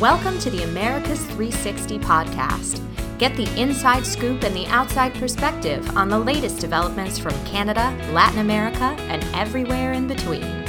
Welcome 0.00 0.38
to 0.38 0.48
the 0.48 0.62
Americas 0.62 1.22
360 1.26 1.98
podcast. 1.98 2.80
Get 3.18 3.36
the 3.36 3.46
inside 3.60 4.06
scoop 4.06 4.44
and 4.44 4.56
the 4.56 4.66
outside 4.68 5.12
perspective 5.12 5.94
on 5.94 6.08
the 6.08 6.18
latest 6.18 6.58
developments 6.58 7.18
from 7.18 7.34
Canada, 7.44 7.94
Latin 8.10 8.38
America, 8.38 8.96
and 9.10 9.22
everywhere 9.34 9.92
in 9.92 10.08
between. 10.08 10.64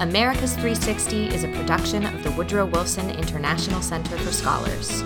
Americas 0.00 0.54
360 0.54 1.26
is 1.26 1.44
a 1.44 1.48
production 1.48 2.06
of 2.06 2.24
the 2.24 2.30
Woodrow 2.30 2.64
Wilson 2.64 3.10
International 3.10 3.82
Center 3.82 4.16
for 4.16 4.32
Scholars. 4.32 5.02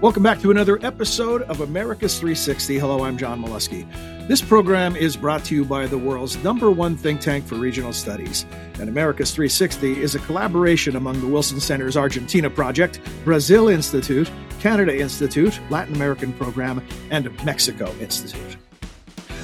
Welcome 0.00 0.22
back 0.22 0.40
to 0.40 0.50
another 0.50 0.78
episode 0.82 1.42
of 1.42 1.60
Americas 1.60 2.14
360. 2.18 2.78
Hello, 2.78 3.04
I'm 3.04 3.18
John 3.18 3.44
Milewski. 3.44 4.17
This 4.28 4.42
program 4.42 4.94
is 4.94 5.16
brought 5.16 5.42
to 5.46 5.54
you 5.54 5.64
by 5.64 5.86
the 5.86 5.96
world's 5.96 6.36
number 6.44 6.70
one 6.70 6.98
think 6.98 7.22
tank 7.22 7.46
for 7.46 7.54
regional 7.54 7.94
studies. 7.94 8.44
And 8.78 8.90
Americas 8.90 9.30
360 9.30 10.02
is 10.02 10.14
a 10.14 10.18
collaboration 10.18 10.96
among 10.96 11.22
the 11.22 11.26
Wilson 11.26 11.60
Center's 11.60 11.96
Argentina 11.96 12.50
Project, 12.50 13.00
Brazil 13.24 13.68
Institute, 13.68 14.30
Canada 14.60 14.94
Institute, 14.94 15.58
Latin 15.70 15.94
American 15.94 16.34
Program, 16.34 16.86
and 17.10 17.42
Mexico 17.42 17.90
Institute. 18.02 18.58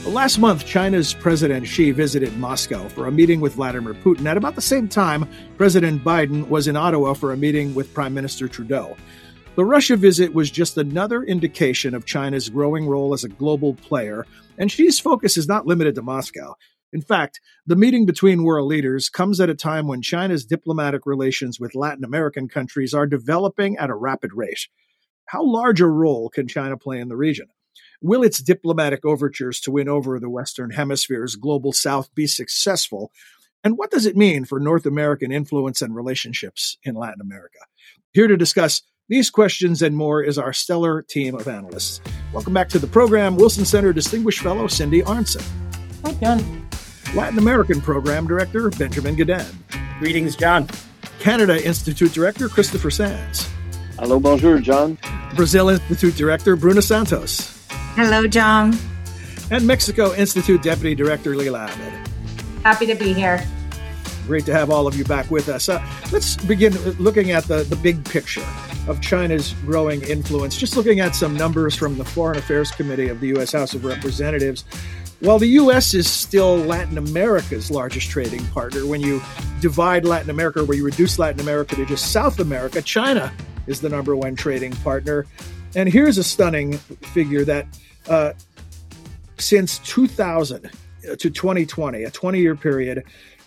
Last 0.04 0.36
month, 0.36 0.66
China's 0.66 1.14
President 1.14 1.66
Xi 1.66 1.90
visited 1.90 2.36
Moscow 2.36 2.86
for 2.90 3.06
a 3.06 3.10
meeting 3.10 3.40
with 3.40 3.54
Vladimir 3.54 3.94
Putin. 3.94 4.26
At 4.26 4.36
about 4.36 4.54
the 4.54 4.60
same 4.60 4.86
time, 4.86 5.26
President 5.56 6.04
Biden 6.04 6.46
was 6.48 6.68
in 6.68 6.76
Ottawa 6.76 7.14
for 7.14 7.32
a 7.32 7.38
meeting 7.38 7.74
with 7.74 7.94
Prime 7.94 8.12
Minister 8.12 8.48
Trudeau. 8.48 8.98
The 9.54 9.64
Russia 9.64 9.96
visit 9.96 10.34
was 10.34 10.50
just 10.50 10.76
another 10.76 11.22
indication 11.22 11.94
of 11.94 12.04
China's 12.04 12.48
growing 12.50 12.86
role 12.86 13.14
as 13.14 13.22
a 13.22 13.28
global 13.28 13.74
player, 13.74 14.26
and 14.58 14.70
Xi's 14.70 15.00
focus 15.00 15.36
is 15.36 15.48
not 15.48 15.66
limited 15.66 15.94
to 15.96 16.02
Moscow. 16.02 16.54
In 16.92 17.00
fact, 17.00 17.40
the 17.66 17.74
meeting 17.74 18.06
between 18.06 18.44
world 18.44 18.68
leaders 18.68 19.08
comes 19.08 19.40
at 19.40 19.50
a 19.50 19.54
time 19.54 19.88
when 19.88 20.00
China's 20.00 20.44
diplomatic 20.44 21.06
relations 21.06 21.58
with 21.58 21.74
Latin 21.74 22.04
American 22.04 22.48
countries 22.48 22.94
are 22.94 23.06
developing 23.06 23.76
at 23.78 23.90
a 23.90 23.94
rapid 23.94 24.32
rate. 24.32 24.68
How 25.26 25.44
large 25.44 25.80
a 25.80 25.86
role 25.86 26.30
can 26.30 26.46
China 26.46 26.76
play 26.76 27.00
in 27.00 27.08
the 27.08 27.16
region? 27.16 27.48
Will 28.00 28.22
its 28.22 28.42
diplomatic 28.42 29.04
overtures 29.04 29.60
to 29.60 29.72
win 29.72 29.88
over 29.88 30.20
the 30.20 30.30
Western 30.30 30.70
Hemisphere's 30.70 31.36
global 31.36 31.72
South 31.72 32.14
be 32.14 32.26
successful? 32.26 33.10
And 33.64 33.76
what 33.78 33.90
does 33.90 34.06
it 34.06 34.16
mean 34.16 34.44
for 34.44 34.60
North 34.60 34.86
American 34.86 35.32
influence 35.32 35.82
and 35.82 35.96
relationships 35.96 36.76
in 36.84 36.94
Latin 36.94 37.22
America? 37.22 37.58
Here 38.12 38.28
to 38.28 38.36
discuss 38.36 38.82
these 39.08 39.28
questions 39.28 39.82
and 39.82 39.94
more 39.94 40.22
is 40.22 40.38
our 40.38 40.52
stellar 40.52 41.02
team 41.02 41.34
of 41.34 41.46
analysts. 41.46 42.00
Welcome 42.32 42.54
back 42.54 42.70
to 42.70 42.78
the 42.78 42.86
program, 42.86 43.36
Wilson 43.36 43.64
Center 43.66 43.92
Distinguished 43.92 44.40
Fellow 44.40 44.66
Cindy 44.66 45.02
Arnson. 45.02 45.44
Hi, 46.04 46.12
John. 46.14 46.68
Latin 47.14 47.38
American 47.38 47.80
Program 47.80 48.26
Director 48.26 48.70
Benjamin 48.70 49.14
Gedan. 49.14 49.54
Greetings, 49.98 50.36
John. 50.36 50.68
Canada 51.18 51.62
Institute 51.64 52.12
Director 52.12 52.48
Christopher 52.48 52.90
Sands. 52.90 53.48
Hello, 53.98 54.18
bonjour, 54.18 54.58
John. 54.58 54.98
Brazil 55.36 55.68
Institute 55.68 56.16
Director 56.16 56.56
Bruna 56.56 56.82
Santos. 56.82 57.66
Hello, 57.68 58.26
John. 58.26 58.76
And 59.50 59.66
Mexico 59.66 60.14
Institute 60.14 60.62
Deputy 60.62 60.94
Director 60.94 61.36
Leila 61.36 61.66
Abed. 61.66 62.08
Happy 62.62 62.86
to 62.86 62.94
be 62.94 63.12
here. 63.12 63.46
Great 64.26 64.46
to 64.46 64.54
have 64.54 64.70
all 64.70 64.86
of 64.86 64.96
you 64.96 65.04
back 65.04 65.30
with 65.30 65.50
us. 65.50 65.68
Uh, 65.68 65.86
let's 66.10 66.36
begin 66.46 66.72
looking 66.94 67.32
at 67.32 67.44
the, 67.44 67.64
the 67.64 67.76
big 67.76 68.02
picture 68.06 68.44
of 68.86 69.00
China's 69.00 69.52
growing 69.64 70.02
influence. 70.02 70.56
Just 70.56 70.76
looking 70.76 71.00
at 71.00 71.14
some 71.14 71.36
numbers 71.36 71.74
from 71.74 71.96
the 71.96 72.04
Foreign 72.04 72.36
Affairs 72.36 72.70
Committee 72.70 73.08
of 73.08 73.20
the 73.20 73.28
U.S. 73.28 73.52
House 73.52 73.74
of 73.74 73.84
Representatives. 73.84 74.64
While 75.20 75.38
the 75.38 75.46
U.S. 75.46 75.94
is 75.94 76.10
still 76.10 76.56
Latin 76.56 76.98
America's 76.98 77.70
largest 77.70 78.10
trading 78.10 78.44
partner, 78.48 78.86
when 78.86 79.00
you 79.00 79.22
divide 79.60 80.04
Latin 80.04 80.28
America, 80.28 80.64
where 80.64 80.76
you 80.76 80.84
reduce 80.84 81.18
Latin 81.18 81.40
America 81.40 81.76
to 81.76 81.86
just 81.86 82.12
South 82.12 82.40
America, 82.40 82.82
China 82.82 83.32
is 83.66 83.80
the 83.80 83.88
number 83.88 84.14
one 84.14 84.36
trading 84.36 84.72
partner. 84.72 85.26
And 85.74 85.88
here's 85.88 86.18
a 86.18 86.24
stunning 86.24 86.74
figure 86.78 87.44
that 87.46 87.66
uh, 88.08 88.34
since 89.38 89.78
2000 89.78 90.70
to 91.02 91.30
2020, 91.30 92.02
a 92.04 92.10
20 92.10 92.38
year 92.38 92.54
period, 92.54 93.04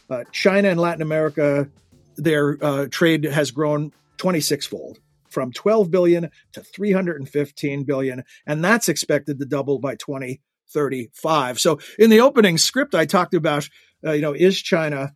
uh, 0.09 0.23
China 0.31 0.69
and 0.69 0.79
Latin 0.79 1.03
America, 1.03 1.69
their 2.15 2.57
uh, 2.63 2.87
trade 2.89 3.23
has 3.25 3.51
grown 3.51 3.91
26 4.17 4.65
fold 4.65 4.99
from 5.29 5.51
12 5.51 5.91
billion 5.91 6.29
to 6.53 6.61
315 6.61 7.83
billion, 7.83 8.23
and 8.45 8.63
that's 8.63 8.89
expected 8.89 9.39
to 9.39 9.45
double 9.45 9.79
by 9.79 9.95
2035. 9.95 11.59
So, 11.59 11.79
in 11.97 12.09
the 12.09 12.21
opening 12.21 12.57
script, 12.57 12.95
I 12.95 13.05
talked 13.05 13.33
about, 13.33 13.69
uh, 14.05 14.11
you 14.11 14.21
know, 14.21 14.33
is 14.33 14.61
China 14.61 15.13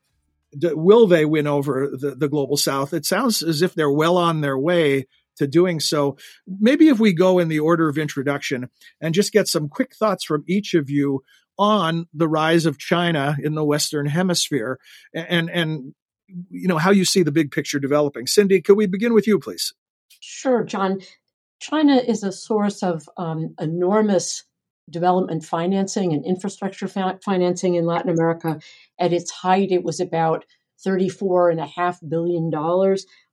will 0.54 1.08
they 1.08 1.26
win 1.26 1.48
over 1.48 1.90
the, 1.92 2.16
the 2.16 2.28
global 2.28 2.58
south? 2.58 2.94
It 2.94 3.06
sounds 3.06 3.42
as 3.42 3.62
if 3.62 3.74
they're 3.74 3.92
well 3.92 4.18
on 4.18 4.42
their 4.42 4.58
way 4.58 5.08
to 5.38 5.48
doing 5.48 5.80
so. 5.80 6.18
Maybe 6.46 6.90
if 6.90 7.00
we 7.00 7.14
go 7.14 7.40
in 7.40 7.48
the 7.48 7.60
order 7.60 7.88
of 7.88 7.98
introduction 7.98 8.70
and 9.00 9.14
just 9.14 9.32
get 9.32 9.48
some 9.48 9.70
quick 9.70 9.96
thoughts 9.96 10.24
from 10.24 10.44
each 10.48 10.74
of 10.74 10.90
you 10.90 11.24
on 11.58 12.08
the 12.14 12.28
rise 12.28 12.66
of 12.66 12.78
China 12.78 13.38
in 13.42 13.56
the 13.56 13.64
Western 13.64 14.08
Hemisphere 14.08 14.80
and 15.14 15.50
and 15.50 15.94
you 16.50 16.68
know 16.68 16.78
how 16.78 16.92
you 16.92 17.04
see 17.04 17.24
the 17.24 17.32
big 17.32 17.52
picture 17.52 17.80
developing. 17.80 18.26
Cindy, 18.26 18.62
could 18.62 18.78
we 18.78 18.86
begin 18.86 19.14
with 19.14 19.28
you, 19.28 19.38
please? 19.38 19.74
Sure, 20.22 20.64
John. 20.64 21.00
China 21.60 21.96
is 21.96 22.24
a 22.24 22.32
source 22.32 22.82
of 22.82 23.10
um, 23.18 23.54
enormous 23.60 24.44
development 24.90 25.44
financing 25.44 26.14
and 26.14 26.26
infrastructure 26.26 26.88
fa- 26.88 27.20
financing 27.24 27.76
in 27.76 27.86
Latin 27.86 28.12
America. 28.12 28.60
At 29.00 29.14
its 29.14 29.32
height, 29.32 29.72
it 29.72 29.84
was 29.84 30.00
about 30.00 30.46
$34.5 30.86 32.10
billion 32.10 32.52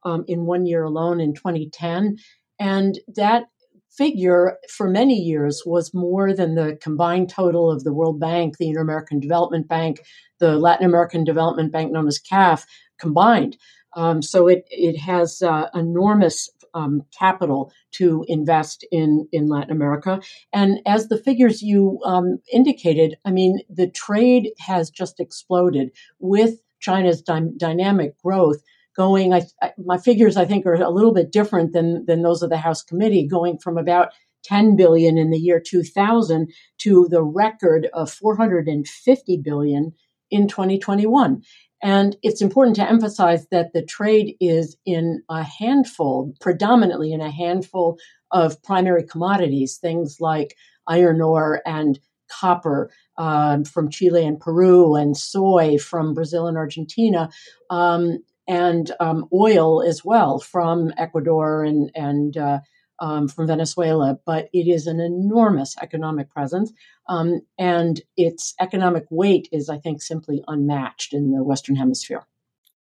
um, 0.05 0.25
in 0.27 0.47
one 0.47 0.67
year 0.67 0.83
alone 0.83 1.21
in 1.21 1.35
2010. 1.35 2.17
And 2.59 2.99
that 3.17 3.45
figure 3.91 4.57
for 4.71 4.89
many 4.89 5.15
years 5.15 5.63
was 5.67 5.93
more 5.95 6.35
than 6.35 6.55
the 6.55 6.79
combined 6.81 7.29
total 7.29 7.71
of 7.71 7.85
the 7.85 7.93
World 7.93 8.21
Bank, 8.21 8.57
the 8.57 8.69
Inter 8.69 8.83
American 8.83 9.21
Development 9.21 9.69
Bank, 9.69 10.01
the 10.39 10.57
Latin 10.57 10.87
American 10.87 11.25
Development 11.25 11.73
Bank 11.73 11.93
known 11.93 12.07
as 12.07 12.21
CAF 12.21 12.65
combined. 12.99 13.57
Um, 13.97 14.23
so 14.23 14.47
it 14.47 14.65
it 14.71 14.99
has 14.99 15.43
uh, 15.43 15.69
enormous 15.75 16.51
um, 16.75 17.03
capital 17.17 17.73
to 17.93 18.25
invest 18.29 18.87
in 18.91 19.29
in 19.33 19.49
Latin 19.49 19.73
America, 19.73 20.21
and 20.53 20.81
as 20.87 21.09
the 21.09 21.19
figures 21.19 21.63
you 21.63 22.01
um, 22.05 22.39
indicated, 22.53 23.17
I 23.25 23.31
mean 23.31 23.61
the 23.69 23.91
trade 23.91 24.51
has 24.59 24.91
just 24.91 25.21
exploded 25.21 25.91
with 26.19 26.61
China's 26.81 27.23
dy- 27.23 27.53
dynamic 27.57 28.19
growth 28.23 28.63
going. 28.97 29.33
I, 29.33 29.43
I, 29.63 29.73
my 29.79 29.99
figures, 29.99 30.37
I 30.37 30.45
think, 30.45 30.67
are 30.67 30.75
a 30.75 30.91
little 30.91 31.15
bit 31.15 31.33
different 31.33 31.73
than 31.73 32.05
than 32.07 32.23
those 32.23 32.43
of 32.43 32.51
the 32.51 32.57
House 32.59 32.83
Committee, 32.83 33.27
going 33.27 33.59
from 33.59 33.79
about 33.79 34.13
10 34.45 34.77
billion 34.77 35.19
in 35.19 35.31
the 35.31 35.39
year 35.39 35.61
2000 35.65 36.51
to 36.79 37.09
the 37.11 37.23
record 37.23 37.89
of 37.93 38.11
450 38.11 39.37
billion 39.43 39.93
in 40.31 40.49
2021. 40.49 41.43
And 41.83 42.17
it's 42.23 42.43
important 42.43 42.77
to 42.77 42.89
emphasize 42.89 43.47
that 43.51 43.73
the 43.73 43.83
trade 43.83 44.37
is 44.41 44.77
in 44.85 45.23
a 45.29 45.43
handful, 45.43 46.35
predominantly 46.41 47.13
in 47.13 47.21
a 47.21 47.31
handful 47.31 47.99
of 48.33 48.63
primary 48.63 49.05
commodities, 49.05 49.77
things 49.77 50.17
like 50.21 50.57
iron 50.89 51.21
ore 51.21 51.63
and 51.65 51.99
copper 52.31 52.91
um, 53.17 53.65
from 53.65 53.91
Chile 53.91 54.27
and 54.27 54.41
Peru, 54.41 54.97
and 54.97 55.17
soy 55.17 55.79
from 55.79 56.15
Brazil 56.15 56.47
and 56.47 56.57
Argentina, 56.57 57.31
um, 57.71 58.19
and 58.47 58.91
um, 59.01 59.27
oil 59.33 59.83
as 59.83 60.05
well 60.05 60.39
from 60.41 60.93
Ecuador 60.97 61.65
and 61.65 61.91
and 61.95 62.37
uh, 62.37 62.61
um, 63.01 63.29
from 63.29 63.47
Venezuela. 63.47 64.19
But 64.25 64.49
it 64.53 64.69
is 64.69 64.87
an 64.87 65.01
enormous 65.01 65.77
economic 65.81 66.31
presence, 66.31 66.73
um, 67.09 67.41
and 67.59 68.01
its 68.17 68.55
economic 68.61 69.07
weight 69.11 69.49
is, 69.53 69.69
I 69.69 69.79
think, 69.79 70.03
simply 70.03 70.43
unmatched 70.47 71.13
in 71.13 71.33
the 71.33 71.43
Western 71.43 71.77
Hemisphere. 71.77 72.27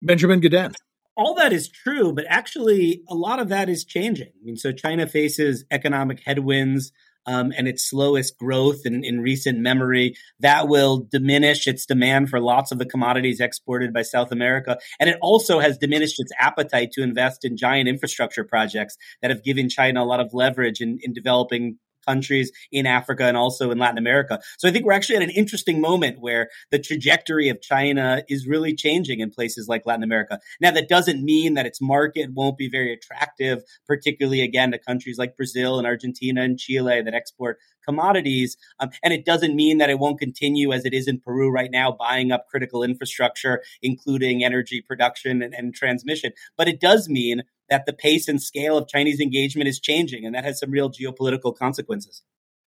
Benjamin 0.02 0.40
Gedan. 0.40 0.74
All 1.16 1.34
that 1.34 1.52
is 1.52 1.68
true, 1.68 2.12
but 2.12 2.24
actually, 2.28 3.02
a 3.08 3.14
lot 3.14 3.40
of 3.40 3.48
that 3.48 3.68
is 3.68 3.84
changing. 3.84 4.28
I 4.28 4.44
mean, 4.44 4.56
so 4.56 4.72
China 4.72 5.06
faces 5.06 5.64
economic 5.70 6.22
headwinds 6.24 6.92
um, 7.26 7.52
and 7.56 7.68
its 7.68 7.88
slowest 7.88 8.38
growth 8.38 8.80
in, 8.84 9.04
in 9.04 9.20
recent 9.20 9.58
memory. 9.58 10.14
That 10.40 10.68
will 10.68 11.06
diminish 11.10 11.66
its 11.66 11.86
demand 11.86 12.30
for 12.30 12.40
lots 12.40 12.72
of 12.72 12.78
the 12.78 12.86
commodities 12.86 13.40
exported 13.40 13.92
by 13.92 14.02
South 14.02 14.32
America. 14.32 14.78
And 14.98 15.08
it 15.10 15.18
also 15.20 15.58
has 15.58 15.78
diminished 15.78 16.16
its 16.18 16.32
appetite 16.38 16.92
to 16.92 17.02
invest 17.02 17.44
in 17.44 17.56
giant 17.56 17.88
infrastructure 17.88 18.44
projects 18.44 18.96
that 19.22 19.30
have 19.30 19.44
given 19.44 19.68
China 19.68 20.02
a 20.02 20.04
lot 20.04 20.20
of 20.20 20.32
leverage 20.32 20.80
in, 20.80 20.98
in 21.02 21.12
developing 21.12 21.78
countries 22.06 22.52
in 22.72 22.86
Africa 22.86 23.24
and 23.24 23.36
also 23.36 23.70
in 23.70 23.78
Latin 23.78 23.98
America. 23.98 24.40
So 24.58 24.68
I 24.68 24.72
think 24.72 24.84
we're 24.84 24.92
actually 24.92 25.16
at 25.16 25.22
an 25.22 25.30
interesting 25.30 25.80
moment 25.80 26.20
where 26.20 26.48
the 26.70 26.78
trajectory 26.78 27.48
of 27.48 27.60
China 27.60 28.22
is 28.28 28.46
really 28.46 28.74
changing 28.74 29.20
in 29.20 29.30
places 29.30 29.68
like 29.68 29.86
Latin 29.86 30.02
America. 30.02 30.38
Now, 30.60 30.70
that 30.72 30.88
doesn't 30.88 31.22
mean 31.22 31.54
that 31.54 31.66
its 31.66 31.80
market 31.80 32.30
won't 32.32 32.58
be 32.58 32.68
very 32.68 32.92
attractive, 32.92 33.62
particularly 33.86 34.42
again 34.42 34.72
to 34.72 34.78
countries 34.78 35.18
like 35.18 35.36
Brazil 35.36 35.78
and 35.78 35.86
Argentina 35.86 36.42
and 36.42 36.58
Chile 36.58 37.02
that 37.02 37.14
export 37.14 37.58
commodities. 37.84 38.56
Um, 38.78 38.90
and 39.02 39.12
it 39.12 39.24
doesn't 39.24 39.54
mean 39.54 39.78
that 39.78 39.90
it 39.90 39.98
won't 39.98 40.20
continue 40.20 40.72
as 40.72 40.84
it 40.84 40.94
is 40.94 41.08
in 41.08 41.20
Peru 41.20 41.50
right 41.50 41.70
now, 41.70 41.92
buying 41.92 42.30
up 42.32 42.46
critical 42.48 42.82
infrastructure, 42.82 43.62
including 43.82 44.44
energy 44.44 44.82
production 44.86 45.42
and, 45.42 45.54
and 45.54 45.74
transmission. 45.74 46.32
But 46.56 46.68
it 46.68 46.80
does 46.80 47.08
mean 47.08 47.42
that 47.70 47.86
the 47.86 47.92
pace 47.92 48.28
and 48.28 48.42
scale 48.42 48.76
of 48.76 48.88
Chinese 48.88 49.20
engagement 49.20 49.68
is 49.68 49.80
changing, 49.80 50.26
and 50.26 50.34
that 50.34 50.44
has 50.44 50.58
some 50.58 50.70
real 50.70 50.90
geopolitical 50.90 51.56
consequences. 51.56 52.22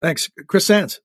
Thanks. 0.00 0.30
Chris 0.46 0.66
Sands. 0.66 1.00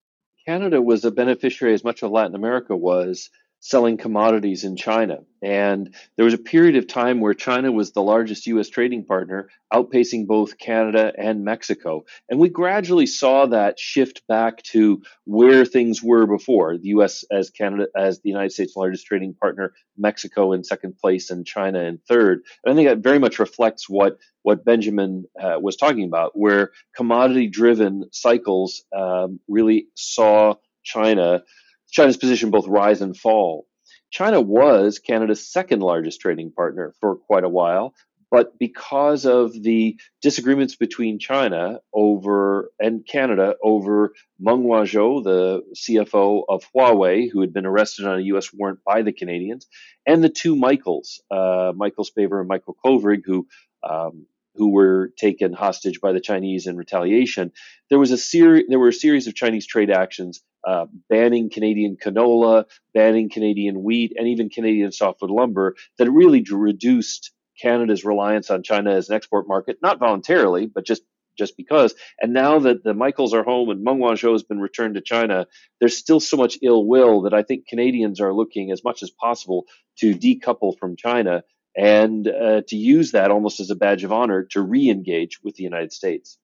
Canada 0.46 0.80
was 0.80 1.04
a 1.04 1.10
beneficiary 1.10 1.74
as 1.74 1.84
much 1.84 2.02
as 2.02 2.10
Latin 2.10 2.34
America 2.34 2.76
was 2.76 3.30
selling 3.60 3.96
commodities 3.96 4.64
in 4.64 4.76
China. 4.76 5.18
And 5.42 5.94
there 6.16 6.24
was 6.24 6.34
a 6.34 6.38
period 6.38 6.76
of 6.76 6.86
time 6.86 7.20
where 7.20 7.34
China 7.34 7.70
was 7.70 7.92
the 7.92 8.02
largest 8.02 8.46
U.S. 8.46 8.68
trading 8.68 9.04
partner, 9.04 9.48
outpacing 9.72 10.26
both 10.26 10.58
Canada 10.58 11.12
and 11.16 11.44
Mexico. 11.44 12.04
And 12.28 12.40
we 12.40 12.48
gradually 12.48 13.06
saw 13.06 13.46
that 13.46 13.78
shift 13.78 14.22
back 14.26 14.62
to 14.64 15.02
where 15.24 15.64
things 15.64 16.02
were 16.02 16.26
before 16.26 16.78
the 16.78 16.88
U.S. 16.88 17.24
as 17.30 17.50
Canada, 17.50 17.86
as 17.96 18.20
the 18.20 18.30
United 18.30 18.52
States' 18.52 18.76
largest 18.76 19.06
trading 19.06 19.34
partner, 19.34 19.74
Mexico 19.96 20.52
in 20.52 20.64
second 20.64 20.96
place, 20.98 21.30
and 21.30 21.46
China 21.46 21.80
in 21.80 21.98
third. 22.08 22.42
And 22.64 22.72
I 22.72 22.76
think 22.76 22.88
that 22.88 22.98
very 22.98 23.18
much 23.18 23.38
reflects 23.38 23.88
what 23.88 24.18
what 24.42 24.64
Benjamin 24.64 25.24
uh, 25.38 25.58
was 25.60 25.76
talking 25.76 26.04
about, 26.04 26.32
where 26.34 26.70
commodity-driven 26.96 28.08
cycles 28.12 28.82
um, 28.96 29.40
really 29.46 29.88
saw 29.94 30.54
China 30.84 31.42
China's 31.90 32.16
position 32.16 32.50
both 32.50 32.66
rise 32.66 33.00
and 33.00 33.16
fall. 33.16 33.66
China 34.10 34.40
was 34.40 34.98
Canada's 34.98 35.46
second 35.46 35.80
largest 35.80 36.20
trading 36.20 36.50
partner 36.52 36.94
for 37.00 37.16
quite 37.16 37.44
a 37.44 37.48
while, 37.48 37.94
but 38.30 38.58
because 38.58 39.24
of 39.24 39.52
the 39.52 39.98
disagreements 40.20 40.76
between 40.76 41.18
China 41.18 41.80
over 41.94 42.70
and 42.78 43.06
Canada 43.06 43.54
over 43.62 44.12
Meng 44.38 44.64
Wanzhou, 44.64 45.24
the 45.24 45.62
CFO 45.74 46.44
of 46.48 46.64
Huawei, 46.74 47.30
who 47.30 47.40
had 47.40 47.52
been 47.52 47.66
arrested 47.66 48.06
on 48.06 48.18
a 48.18 48.22
U.S. 48.22 48.52
warrant 48.52 48.80
by 48.84 49.02
the 49.02 49.12
Canadians, 49.12 49.66
and 50.06 50.22
the 50.22 50.28
two 50.28 50.56
Michaels, 50.56 51.22
uh, 51.30 51.72
Michael 51.74 52.04
Spavor 52.04 52.40
and 52.40 52.48
Michael 52.48 52.76
Kovrig, 52.84 53.22
who 53.24 53.46
um, 53.82 54.26
who 54.56 54.70
were 54.70 55.12
taken 55.16 55.52
hostage 55.52 56.00
by 56.00 56.12
the 56.12 56.20
Chinese 56.20 56.66
in 56.66 56.76
retaliation. 56.76 57.52
There 57.90 57.98
was 57.98 58.10
a 58.10 58.18
series. 58.18 58.64
There 58.68 58.78
were 58.78 58.88
a 58.88 58.92
series 58.92 59.26
of 59.26 59.34
Chinese 59.34 59.66
trade 59.66 59.90
actions 59.90 60.42
uh, 60.66 60.86
banning 61.08 61.50
Canadian 61.50 61.96
canola, 61.96 62.64
banning 62.94 63.30
Canadian 63.30 63.82
wheat, 63.82 64.12
and 64.16 64.28
even 64.28 64.50
Canadian 64.50 64.92
softwood 64.92 65.30
lumber 65.30 65.76
that 65.98 66.10
really 66.10 66.44
reduced 66.50 67.32
Canada's 67.60 68.04
reliance 68.04 68.50
on 68.50 68.62
China 68.62 68.92
as 68.92 69.08
an 69.08 69.16
export 69.16 69.48
market, 69.48 69.78
not 69.82 69.98
voluntarily, 69.98 70.66
but 70.66 70.84
just 70.84 71.02
just 71.36 71.56
because. 71.56 71.94
And 72.20 72.32
now 72.32 72.58
that 72.58 72.82
the 72.82 72.94
Michaels 72.94 73.32
are 73.32 73.44
home 73.44 73.70
and 73.70 73.84
Meng 73.84 73.98
Wanzhou 73.98 74.32
has 74.32 74.42
been 74.42 74.58
returned 74.58 74.96
to 74.96 75.00
China, 75.00 75.46
there's 75.78 75.96
still 75.96 76.18
so 76.18 76.36
much 76.36 76.58
ill 76.62 76.84
will 76.84 77.22
that 77.22 77.32
I 77.32 77.44
think 77.44 77.68
Canadians 77.68 78.20
are 78.20 78.34
looking 78.34 78.72
as 78.72 78.82
much 78.82 79.04
as 79.04 79.10
possible 79.10 79.64
to 79.98 80.14
decouple 80.14 80.76
from 80.78 80.96
China 80.96 81.44
and 81.76 82.26
uh, 82.26 82.62
to 82.66 82.76
use 82.76 83.12
that 83.12 83.30
almost 83.30 83.60
as 83.60 83.70
a 83.70 83.76
badge 83.76 84.02
of 84.02 84.12
honor 84.12 84.48
to 84.50 84.60
re-engage 84.60 85.38
with 85.44 85.54
the 85.54 85.62
United 85.62 85.92
States. 85.92 86.38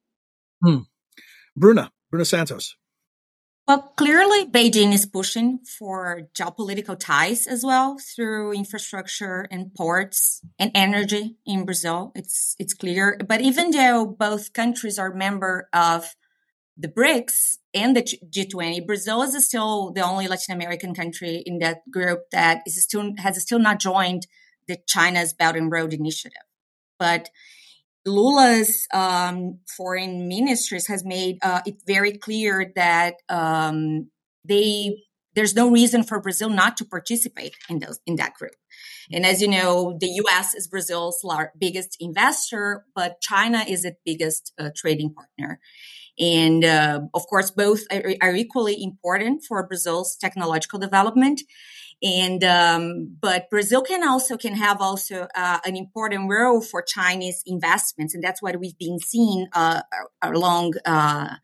Hmm. 0.64 0.82
Bruna, 1.56 1.90
Bruna 2.11 2.25
Santos. 2.25 2.76
Well, 3.66 3.94
clearly, 3.96 4.44
Beijing 4.44 4.93
is 4.93 5.06
pushing 5.06 5.61
for 5.61 6.28
geopolitical 6.34 6.99
ties 6.99 7.46
as 7.46 7.64
well 7.64 7.96
through 7.99 8.52
infrastructure 8.52 9.49
and 9.50 9.75
ports 9.75 10.43
and 10.58 10.70
energy 10.75 11.37
in 11.46 11.64
Brazil. 11.64 12.12
It's 12.14 12.55
it's 12.58 12.75
clear. 12.75 13.19
But 13.26 13.40
even 13.40 13.70
though 13.70 14.05
both 14.05 14.52
countries 14.52 14.99
are 14.99 15.14
member 15.14 15.70
of 15.72 16.14
the 16.76 16.88
BRICS 16.88 17.56
and 17.72 17.96
the 17.96 18.02
G20, 18.02 18.87
Brazil 18.87 19.22
is 19.22 19.43
still 19.46 19.93
the 19.93 20.02
only 20.02 20.28
Latin 20.28 20.55
American 20.55 20.94
country 20.94 21.43
in 21.46 21.58
that 21.61 21.90
group 21.90 22.25
that 22.32 22.61
is 22.66 22.82
still 22.82 23.14
has 23.16 23.40
still 23.40 23.58
not 23.58 23.81
joined 23.81 24.26
the 24.69 24.76
China's 24.87 25.32
Belt 25.32 25.56
and 25.56 25.72
Road 25.72 25.94
Initiative. 25.94 26.46
But 26.99 27.31
Lula's 28.06 28.87
um, 28.93 29.61
foreign 29.77 30.29
ministries 30.29 30.87
has 30.89 31.05
made 31.05 31.39
uh, 31.43 31.62
it 31.67 31.77
very 31.87 32.12
clear 32.12 32.73
that 32.77 33.15
um, 33.29 34.11
they 34.45 34.97
there's 35.35 35.55
no 35.55 35.71
reason 35.71 36.05
for 36.05 36.21
Brazil 36.21 36.49
not 36.49 36.77
to 36.77 36.85
participate 36.85 37.55
in 37.69 37.81
those 37.81 37.99
in 38.06 38.17
that 38.17 38.35
group. 38.35 38.55
And 39.12 39.27
as 39.27 39.43
you 39.43 39.49
know, 39.49 39.97
the 40.01 40.09
U.S. 40.09 40.55
is 40.55 40.69
Brazil's 40.69 41.21
lar- 41.23 41.53
biggest 41.59 41.97
investor, 42.01 42.85
but 42.95 43.21
China 43.21 43.65
is 43.69 43.85
its 43.85 43.99
biggest 44.05 44.53
uh, 44.59 44.71
trading 44.75 45.12
partner. 45.12 45.61
And 46.19 46.65
uh, 46.65 47.00
of 47.12 47.27
course, 47.27 47.50
both 47.50 47.83
are, 47.91 48.15
are, 48.23 48.35
equally 48.35 48.81
important 48.81 49.43
for 49.47 49.67
Brazil's 49.67 50.17
technological 50.17 50.79
development 50.79 51.43
and 52.02 52.44
um, 52.44 53.17
but 53.20 53.49
Brazil 53.50 53.82
can 53.82 54.06
also 54.06 54.37
can 54.37 54.55
have 54.55 54.81
also 54.81 55.26
uh, 55.35 55.58
an 55.64 55.76
important 55.76 56.31
role 56.31 56.61
for 56.61 56.82
Chinese 56.82 57.43
investments, 57.46 58.14
and 58.14 58.23
that's 58.23 58.43
what 58.43 58.58
we've 58.58 58.79
been 58.79 58.99
seeing 58.99 59.46
uh, 59.52 59.82
along 60.23 60.75
uh, 60.85 61.37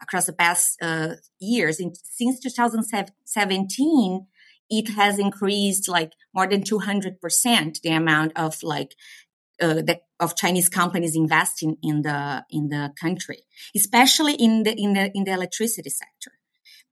across 0.00 0.26
the 0.26 0.32
past 0.32 0.78
uh, 0.82 1.14
years. 1.38 1.80
In, 1.80 1.92
since 2.04 2.40
2017, 2.40 4.26
it 4.70 4.90
has 4.90 5.18
increased 5.18 5.88
like 5.88 6.12
more 6.34 6.46
than 6.46 6.62
200 6.62 7.20
percent 7.20 7.80
the 7.82 7.90
amount 7.90 8.32
of 8.36 8.62
like 8.62 8.94
uh, 9.60 9.74
the, 9.74 10.00
of 10.20 10.36
Chinese 10.36 10.68
companies 10.68 11.16
investing 11.16 11.76
in 11.82 12.02
the 12.02 12.44
in 12.50 12.68
the 12.68 12.92
country, 13.00 13.38
especially 13.76 14.34
in 14.34 14.62
the 14.62 14.74
in 14.74 14.94
the 14.94 15.10
in 15.14 15.24
the 15.24 15.32
electricity 15.32 15.90
sector 15.90 16.37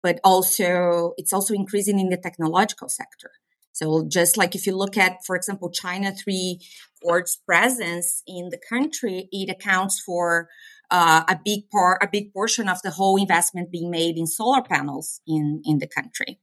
but 0.07 0.21
also 0.23 1.15
it's 1.17 1.33
also 1.33 1.53
increasing 1.53 1.99
in 1.99 2.11
the 2.11 2.17
technological 2.17 2.89
sector. 2.89 3.33
So 3.73 4.07
just 4.09 4.37
like 4.37 4.55
if 4.55 4.65
you 4.65 4.77
look 4.77 4.97
at, 4.97 5.25
for 5.27 5.35
example, 5.35 5.69
China 5.69 6.13
Three 6.13 6.61
Gorges 7.03 7.37
presence 7.45 8.23
in 8.25 8.51
the 8.51 8.61
country, 8.73 9.29
it 9.33 9.51
accounts 9.51 9.99
for 9.99 10.49
uh, 10.93 11.25
a 11.29 11.41
big 11.45 11.69
part, 11.71 12.05
a 12.05 12.09
big 12.11 12.33
portion 12.33 12.69
of 12.69 12.81
the 12.83 12.93
whole 12.93 13.17
investment 13.17 13.73
being 13.73 13.91
made 13.91 14.17
in 14.17 14.29
solar 14.29 14.63
panels 14.63 15.21
in 15.27 15.61
in 15.65 15.79
the 15.79 15.89
country. 15.89 16.39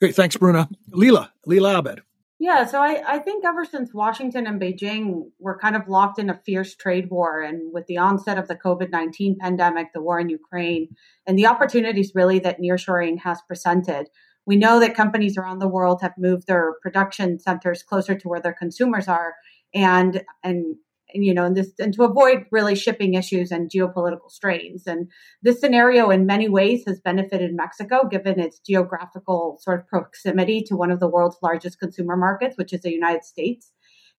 Great, 0.00 0.16
thanks, 0.16 0.36
Bruna. 0.36 0.68
Leila, 0.90 1.32
Leila 1.46 1.78
Abed. 1.78 2.00
Yeah, 2.38 2.66
so 2.66 2.82
I, 2.82 3.02
I 3.06 3.18
think 3.18 3.46
ever 3.46 3.64
since 3.64 3.94
Washington 3.94 4.46
and 4.46 4.60
Beijing 4.60 5.30
were 5.38 5.58
kind 5.58 5.74
of 5.74 5.88
locked 5.88 6.18
in 6.18 6.28
a 6.28 6.38
fierce 6.44 6.74
trade 6.74 7.08
war, 7.10 7.40
and 7.40 7.72
with 7.72 7.86
the 7.86 7.96
onset 7.96 8.36
of 8.36 8.46
the 8.46 8.56
COVID 8.56 8.90
19 8.90 9.38
pandemic, 9.40 9.92
the 9.94 10.02
war 10.02 10.20
in 10.20 10.28
Ukraine, 10.28 10.88
and 11.26 11.38
the 11.38 11.46
opportunities 11.46 12.12
really 12.14 12.38
that 12.40 12.60
nearshoring 12.60 13.20
has 13.20 13.40
presented, 13.48 14.08
we 14.46 14.56
know 14.56 14.78
that 14.80 14.94
companies 14.94 15.38
around 15.38 15.58
the 15.58 15.68
world 15.68 16.02
have 16.02 16.12
moved 16.18 16.46
their 16.46 16.74
production 16.82 17.38
centers 17.38 17.82
closer 17.82 18.14
to 18.14 18.28
where 18.28 18.40
their 18.40 18.52
consumers 18.52 19.08
are. 19.08 19.34
And, 19.74 20.22
and 20.44 20.76
you 21.22 21.34
know, 21.34 21.44
and 21.44 21.56
this 21.56 21.72
and 21.78 21.94
to 21.94 22.04
avoid 22.04 22.46
really 22.50 22.74
shipping 22.74 23.14
issues 23.14 23.50
and 23.50 23.70
geopolitical 23.70 24.30
strains. 24.30 24.86
And 24.86 25.10
this 25.42 25.60
scenario, 25.60 26.10
in 26.10 26.26
many 26.26 26.48
ways, 26.48 26.84
has 26.86 27.00
benefited 27.00 27.54
Mexico 27.54 28.06
given 28.08 28.40
its 28.40 28.58
geographical 28.58 29.58
sort 29.60 29.80
of 29.80 29.86
proximity 29.88 30.62
to 30.62 30.76
one 30.76 30.90
of 30.90 31.00
the 31.00 31.08
world's 31.08 31.38
largest 31.42 31.78
consumer 31.78 32.16
markets, 32.16 32.56
which 32.56 32.72
is 32.72 32.82
the 32.82 32.92
United 32.92 33.24
States. 33.24 33.72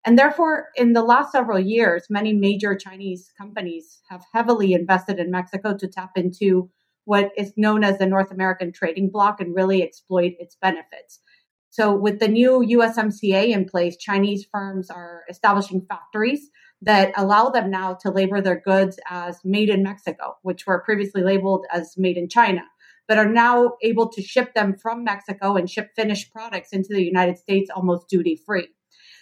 And 0.05 0.17
therefore, 0.19 0.69
in 0.77 0.93
the 0.93 1.03
last 1.03 1.33
several 1.33 1.59
years, 1.59 2.07
many 2.09 2.33
major 2.33 2.77
Chinese 2.77 3.33
companies 3.37 4.01
have 4.09 4.23
heavily 4.33 4.73
invested 4.73 5.19
in 5.19 5.33
Mexico 5.33 5.77
to 5.77 5.89
tap 5.89 6.13
into 6.15 6.71
what 7.07 7.33
is 7.37 7.53
known 7.57 7.83
as 7.83 7.99
the 7.99 8.07
North 8.07 8.31
American 8.31 8.73
trading 8.73 9.11
bloc 9.11 9.41
and 9.41 9.55
really 9.55 9.83
exploit 9.83 10.35
its 10.39 10.57
benefits. 10.61 11.21
So, 11.71 11.95
with 11.95 12.21
the 12.21 12.29
new 12.29 12.65
USMCA 12.67 13.51
in 13.51 13.67
place, 13.67 13.97
Chinese 13.97 14.47
firms 14.51 14.91
are 14.91 15.25
establishing 15.29 15.85
factories 15.89 16.51
that 16.83 17.13
allow 17.17 17.49
them 17.49 17.71
now 17.71 17.95
to 17.95 18.11
label 18.11 18.43
their 18.43 18.61
goods 18.61 18.99
as 19.09 19.41
made 19.45 19.69
in 19.69 19.83
Mexico, 19.83 20.37
which 20.43 20.67
were 20.67 20.83
previously 20.83 21.23
labeled 21.23 21.65
as 21.73 21.95
made 21.97 22.17
in 22.17 22.29
China, 22.29 22.63
but 23.09 23.19
are 23.19 23.31
now 23.31 23.73
able 23.83 24.09
to 24.11 24.23
ship 24.23 24.55
them 24.55 24.77
from 24.77 25.05
Mexico 25.05 25.57
and 25.57 25.71
ship 25.71 25.91
finished 25.97 26.33
products 26.33 26.73
into 26.73 26.89
the 26.91 27.03
United 27.03 27.39
States 27.39 27.71
almost 27.75 28.09
duty 28.09 28.41
free. 28.45 28.69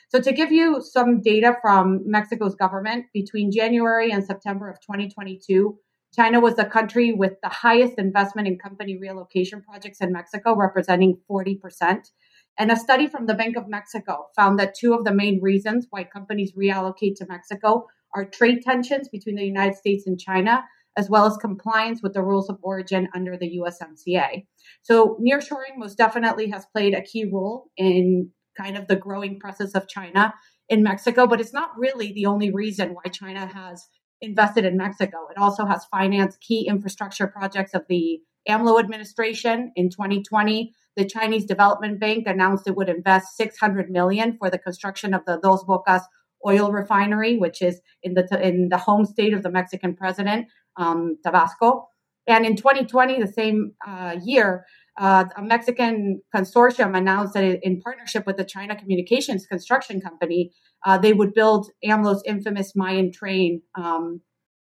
So, 0.09 0.21
to 0.21 0.33
give 0.33 0.53
you 0.53 0.81
some 0.81 1.23
data 1.23 1.57
from 1.61 2.03
Mexico's 2.05 2.55
government, 2.55 3.07
between 3.13 3.51
January 3.51 4.13
and 4.13 4.25
September 4.25 4.69
of 4.69 4.81
2022, 4.81 5.79
China 6.15 6.39
was 6.39 6.55
the 6.55 6.65
country 6.65 7.13
with 7.13 7.33
the 7.43 7.49
highest 7.49 7.95
investment 7.99 8.47
in 8.47 8.59
company 8.59 8.97
relocation 8.97 9.61
projects 9.63 10.01
in 10.01 10.13
Mexico, 10.13 10.55
representing 10.55 11.19
40%. 11.29 12.11
And 12.59 12.71
a 12.71 12.77
study 12.77 13.09
from 13.09 13.27
the 13.27 13.35
Bank 13.35 13.57
of 13.57 13.69
Mexico 13.69 14.27
found 14.37 14.59
that 14.59 14.75
two 14.75 14.95
of 14.95 15.05
the 15.05 15.15
main 15.15 15.41
reasons 15.43 15.87
why 15.91 16.05
companies 16.05 16.53
reallocate 16.53 17.17
to 17.17 17.27
Mexico 17.27 17.87
are 18.15 18.25
trade 18.25 18.63
tensions 18.63 19.09
between 19.09 19.35
the 19.35 19.45
United 19.45 19.77
States 19.77 20.07
and 20.07 20.19
China, 20.21 20.65
as 20.97 21.11
well 21.11 21.27
as 21.27 21.37
compliance 21.37 22.01
with 22.01 22.15
the 22.15 22.23
rules 22.23 22.49
of 22.49 22.59
origin 22.63 23.09
under 23.15 23.37
the 23.37 23.59
USMCA. 23.59 24.47
So, 24.83 25.19
nearshoring 25.21 25.77
most 25.77 25.99
definitely 25.99 26.51
has 26.51 26.65
played 26.73 26.95
a 26.95 27.03
key 27.03 27.25
role 27.25 27.71
in 27.77 28.31
kind 28.57 28.77
of 28.77 28.87
the 28.87 28.97
growing 28.97 29.41
presence 29.41 29.75
of 29.75 29.89
China 29.89 30.33
in 30.69 30.85
Mexico, 30.85 31.27
but 31.27 31.41
it's 31.41 31.53
not 31.53 31.71
really 31.77 32.13
the 32.13 32.27
only 32.27 32.53
reason 32.53 32.91
why 32.91 33.11
China 33.11 33.47
has 33.47 33.89
invested 34.21 34.65
in 34.65 34.77
Mexico. 34.77 35.27
It 35.31 35.39
also 35.39 35.67
has 35.67 35.85
financed 35.87 36.41
key 36.41 36.67
infrastructure 36.69 37.27
projects 37.27 37.75
of 37.75 37.83
the 37.89 38.21
AMLO 38.49 38.79
administration 38.79 39.73
in 39.77 39.91
2020. 39.91 40.73
The 40.97 41.05
Chinese 41.05 41.45
Development 41.45 41.99
Bank 41.99 42.27
announced 42.27 42.69
it 42.69 42.77
would 42.77 42.89
invest 42.89 43.37
600 43.37 43.91
million 43.91 44.37
for 44.39 44.51
the 44.51 44.59
construction 44.59 45.13
of 45.13 45.25
the 45.25 45.39
Dos 45.43 45.65
Bocas 45.65 46.03
oil 46.47 46.71
refinery, 46.71 47.37
which 47.37 47.63
is 47.63 47.81
in 48.03 48.15
the 48.15 48.27
in 48.41 48.69
the 48.69 48.79
home 48.79 49.05
state 49.05 49.33
of 49.33 49.43
the 49.43 49.51
Mexican 49.51 49.95
president, 49.95 50.47
um, 50.77 51.17
Tabasco. 51.25 51.89
And 52.27 52.47
in 52.47 52.57
2020, 52.57 53.21
the 53.21 53.27
same 53.27 53.73
uh, 53.87 54.17
year, 54.23 54.65
uh, 54.99 55.25
a 55.37 55.43
Mexican 55.43 56.23
consortium 56.35 56.97
announced 56.97 57.35
that 57.35 57.59
in 57.63 57.81
partnership 57.81 58.27
with 58.27 58.37
the 58.37 58.45
China 58.45 58.77
Communications 58.77 59.47
Construction 59.47 60.01
Company, 60.01 60.53
uh, 60.87 60.97
they 60.97 61.13
would 61.13 61.35
build 61.35 61.71
AMLO's 61.85 62.23
infamous 62.25 62.75
Mayan 62.75 63.13
train, 63.13 63.63
um, 63.75 64.21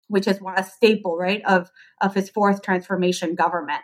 which 0.08 0.26
is 0.26 0.40
a 0.56 0.64
staple, 0.64 1.16
right, 1.16 1.42
of, 1.46 1.70
of 2.00 2.14
his 2.14 2.30
fourth 2.30 2.62
transformation 2.62 3.34
government. 3.34 3.80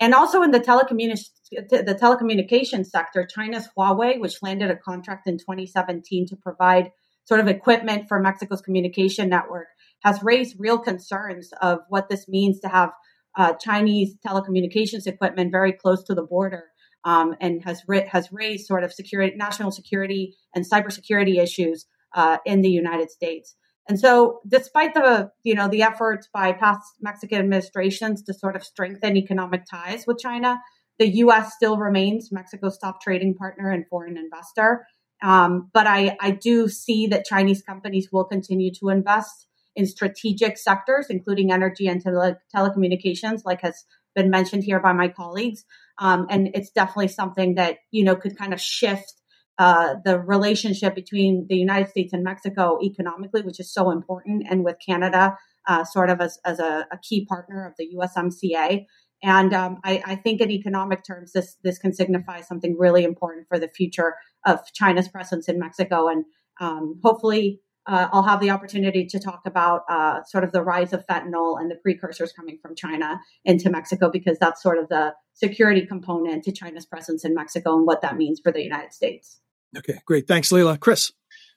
And 0.00 0.14
also 0.14 0.42
in 0.42 0.50
the, 0.50 0.60
telecommunications 0.60 1.30
the 1.50 1.98
telecommunications 2.00 2.86
sector, 2.86 3.26
China's 3.26 3.68
Huawei, 3.76 4.18
which 4.18 4.42
landed 4.42 4.70
a 4.70 4.76
contract 4.76 5.28
in 5.28 5.38
2017 5.38 6.26
to 6.28 6.36
provide 6.36 6.90
sort 7.26 7.40
of 7.40 7.48
equipment 7.48 8.08
for 8.08 8.18
Mexico's 8.18 8.60
communication 8.60 9.28
network, 9.28 9.68
has 10.00 10.22
raised 10.22 10.56
real 10.58 10.78
concerns 10.78 11.50
of 11.62 11.80
what 11.88 12.08
this 12.08 12.26
means 12.28 12.60
to 12.60 12.68
have 12.68 12.90
uh, 13.36 13.52
Chinese 13.54 14.14
telecommunications 14.26 15.06
equipment 15.06 15.50
very 15.50 15.72
close 15.72 16.04
to 16.04 16.14
the 16.14 16.22
border, 16.22 16.64
um, 17.04 17.34
and 17.40 17.64
has 17.64 17.82
has 18.08 18.28
raised 18.32 18.66
sort 18.66 18.84
of 18.84 18.92
security, 18.92 19.36
national 19.36 19.70
security, 19.70 20.36
and 20.54 20.68
cybersecurity 20.68 21.42
issues 21.42 21.86
uh, 22.14 22.38
in 22.44 22.62
the 22.62 22.70
United 22.70 23.10
States. 23.10 23.56
And 23.88 24.00
so, 24.00 24.40
despite 24.48 24.94
the 24.94 25.30
you 25.42 25.54
know 25.54 25.68
the 25.68 25.82
efforts 25.82 26.28
by 26.32 26.52
past 26.52 26.94
Mexican 27.00 27.38
administrations 27.38 28.22
to 28.22 28.34
sort 28.34 28.56
of 28.56 28.64
strengthen 28.64 29.16
economic 29.16 29.64
ties 29.70 30.06
with 30.06 30.18
China, 30.18 30.58
the 30.98 31.08
U.S. 31.18 31.54
still 31.54 31.76
remains 31.76 32.30
Mexico's 32.32 32.78
top 32.78 33.02
trading 33.02 33.34
partner 33.34 33.70
and 33.70 33.86
foreign 33.88 34.16
investor. 34.16 34.86
Um, 35.22 35.70
but 35.72 35.86
I, 35.86 36.16
I 36.20 36.32
do 36.32 36.68
see 36.68 37.06
that 37.08 37.24
Chinese 37.24 37.62
companies 37.62 38.08
will 38.12 38.24
continue 38.24 38.70
to 38.80 38.88
invest 38.88 39.46
in 39.76 39.86
strategic 39.86 40.56
sectors, 40.56 41.06
including 41.08 41.50
energy 41.50 41.88
and 41.88 42.02
tele- 42.02 42.38
telecommunications, 42.54 43.42
like 43.44 43.62
has 43.62 43.84
been 44.14 44.30
mentioned 44.30 44.64
here 44.64 44.80
by 44.80 44.92
my 44.92 45.08
colleagues. 45.08 45.64
Um, 45.98 46.26
and 46.30 46.50
it's 46.54 46.70
definitely 46.70 47.08
something 47.08 47.56
that 47.56 47.78
you 47.90 48.04
know 48.04 48.16
could 48.16 48.36
kind 48.36 48.52
of 48.52 48.60
shift 48.60 49.12
uh, 49.58 49.94
the 50.04 50.18
relationship 50.18 50.94
between 50.94 51.46
the 51.48 51.56
United 51.56 51.88
States 51.88 52.12
and 52.12 52.24
Mexico 52.24 52.78
economically, 52.82 53.42
which 53.42 53.60
is 53.60 53.72
so 53.72 53.90
important, 53.90 54.44
and 54.48 54.64
with 54.64 54.76
Canada 54.84 55.36
uh, 55.66 55.84
sort 55.84 56.10
of 56.10 56.20
as, 56.20 56.38
as 56.44 56.58
a, 56.58 56.86
a, 56.92 56.98
key 57.02 57.24
partner 57.24 57.66
of 57.66 57.74
the 57.78 57.88
USMCA. 57.96 58.84
And 59.22 59.54
um, 59.54 59.78
I, 59.84 60.02
I, 60.04 60.16
think 60.16 60.40
in 60.40 60.50
economic 60.50 61.04
terms, 61.04 61.32
this 61.32 61.56
this 61.62 61.78
can 61.78 61.94
signify 61.94 62.42
something 62.42 62.76
really 62.78 63.04
important 63.04 63.46
for 63.48 63.58
the 63.58 63.68
future 63.68 64.16
of 64.44 64.60
China's 64.74 65.08
presence 65.08 65.48
in 65.48 65.58
Mexico. 65.58 66.08
And 66.08 66.24
um, 66.60 67.00
hopefully, 67.02 67.60
uh, 67.86 68.08
I'll 68.12 68.22
have 68.22 68.40
the 68.40 68.50
opportunity 68.50 69.06
to 69.06 69.18
talk 69.18 69.42
about 69.46 69.82
uh, 69.88 70.22
sort 70.24 70.44
of 70.44 70.52
the 70.52 70.62
rise 70.62 70.92
of 70.92 71.06
fentanyl 71.06 71.58
and 71.58 71.70
the 71.70 71.76
precursors 71.76 72.32
coming 72.32 72.58
from 72.60 72.74
China 72.74 73.20
into 73.44 73.70
Mexico, 73.70 74.10
because 74.10 74.38
that's 74.38 74.62
sort 74.62 74.78
of 74.78 74.88
the 74.88 75.14
security 75.32 75.86
component 75.86 76.44
to 76.44 76.52
China's 76.52 76.84
presence 76.84 77.24
in 77.24 77.34
Mexico 77.34 77.76
and 77.76 77.86
what 77.86 78.02
that 78.02 78.16
means 78.16 78.40
for 78.42 78.52
the 78.52 78.62
United 78.62 78.92
States. 78.92 79.40
Okay, 79.76 80.00
great. 80.04 80.26
Thanks, 80.26 80.52
Leila. 80.52 80.78
Chris. 80.78 81.12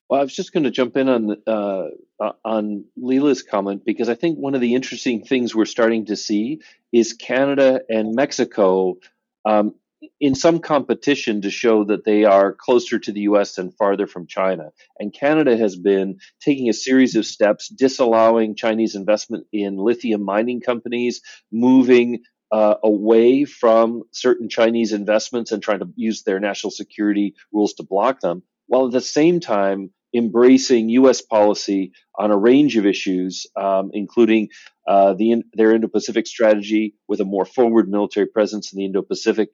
Well, 0.09 0.21
I 0.21 0.24
was 0.24 0.36
just 0.36 0.53
going 0.53 0.63
to 0.63 0.71
jump 0.71 0.95
in 0.95 1.09
on 1.09 1.38
uh, 1.45 1.83
uh, 2.19 2.31
on 2.45 2.86
Leila's 2.95 3.43
comment 3.43 3.83
because 3.86 4.09
I 4.09 4.15
think 4.15 4.38
one 4.38 4.55
of 4.55 4.62
the 4.62 4.74
interesting 4.74 5.24
things 5.24 5.53
we're 5.53 5.65
starting 5.65 6.05
to 6.05 6.15
see 6.15 6.62
is 6.93 7.13
Canada 7.13 7.81
and 7.89 8.15
Mexico 8.15 8.97
um, 9.43 9.75
in 10.19 10.36
some 10.36 10.59
competition 10.59 11.41
to 11.41 11.50
show 11.50 11.83
that 11.86 12.05
they 12.05 12.24
are 12.24 12.53
closer 12.53 13.00
to 13.00 13.12
the 13.12 13.21
U.S. 13.21 13.57
and 13.57 13.75
farther 13.75 14.07
from 14.07 14.27
China. 14.27 14.71
And 14.97 15.13
Canada 15.13 15.57
has 15.57 15.75
been 15.75 16.19
taking 16.39 16.69
a 16.69 16.74
series 16.74 17.15
of 17.15 17.25
steps 17.25 17.67
disallowing 17.67 18.55
Chinese 18.55 18.95
investment 18.95 19.45
in 19.51 19.77
lithium 19.77 20.24
mining 20.24 20.62
companies, 20.62 21.21
moving 21.51 22.24
uh, 22.51 22.75
away 22.84 23.46
from 23.46 24.04
certain 24.12 24.50
Chinese 24.50 24.94
investments 24.94 25.51
and 25.51 25.62
trying 25.62 25.80
to 25.80 25.89
use 25.96 26.24
their 26.24 26.39
national 26.39 26.72
security 26.72 27.36
rules 27.51 27.74
to 27.74 27.84
block 27.84 28.20
them, 28.20 28.44
while 28.68 28.86
at 28.86 28.92
the 28.92 29.01
same 29.01 29.39
time 29.39 29.92
embracing 30.13 30.89
U.S. 30.89 31.22
policy 31.22 31.92
on 32.16 32.32
a 32.32 32.38
range 32.38 32.77
of 32.77 32.86
issues, 32.86 33.46
um, 33.56 33.92
including 33.94 34.50
uh, 34.88 35.13
the, 35.13 35.44
their 35.54 35.74
Indo-Pacific 35.74 36.27
strategy 36.27 36.96
with 37.08 37.20
a 37.20 37.25
more 37.25 37.46
forward 37.46 37.89
military 37.89 38.27
presence 38.27 38.72
in 38.72 38.80
the 38.80 38.86
Indo-Pacific, 38.86 39.50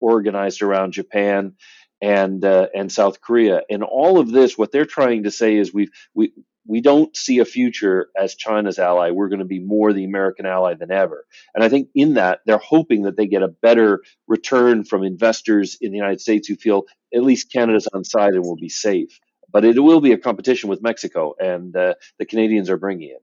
organized 0.00 0.62
around 0.62 0.92
Japan 0.92 1.54
and 2.00 2.44
uh, 2.44 2.66
and 2.74 2.90
South 2.90 3.20
Korea. 3.20 3.62
And 3.70 3.84
all 3.84 4.18
of 4.18 4.30
this, 4.30 4.58
what 4.58 4.72
they're 4.72 4.84
trying 4.84 5.22
to 5.22 5.30
say 5.30 5.56
is 5.56 5.72
we've 5.72 5.90
we 6.14 6.32
we 6.66 6.80
don't 6.80 7.16
see 7.16 7.38
a 7.38 7.44
future 7.44 8.08
as 8.16 8.34
China's 8.34 8.78
ally. 8.78 9.10
We're 9.10 9.28
going 9.28 9.40
to 9.40 9.44
be 9.44 9.60
more 9.60 9.92
the 9.92 10.04
American 10.04 10.46
ally 10.46 10.74
than 10.74 10.90
ever. 10.90 11.26
And 11.54 11.64
I 11.64 11.68
think 11.68 11.88
in 11.94 12.14
that, 12.14 12.40
they're 12.46 12.58
hoping 12.58 13.02
that 13.02 13.16
they 13.16 13.26
get 13.26 13.42
a 13.42 13.48
better 13.48 14.02
return 14.28 14.84
from 14.84 15.02
investors 15.02 15.76
in 15.80 15.90
the 15.90 15.98
United 15.98 16.20
States 16.20 16.48
who 16.48 16.56
feel 16.56 16.84
at 17.14 17.22
least 17.22 17.52
Canada's 17.52 17.88
on 17.92 18.04
side 18.04 18.34
and 18.34 18.42
will 18.42 18.56
be 18.56 18.68
safe 18.68 19.18
but 19.52 19.64
it 19.64 19.78
will 19.78 20.00
be 20.00 20.12
a 20.12 20.18
competition 20.18 20.70
with 20.70 20.82
Mexico, 20.82 21.34
and 21.38 21.76
uh, 21.76 21.94
the 22.18 22.24
Canadians 22.24 22.70
are 22.70 22.78
bringing 22.78 23.10
it. 23.10 23.22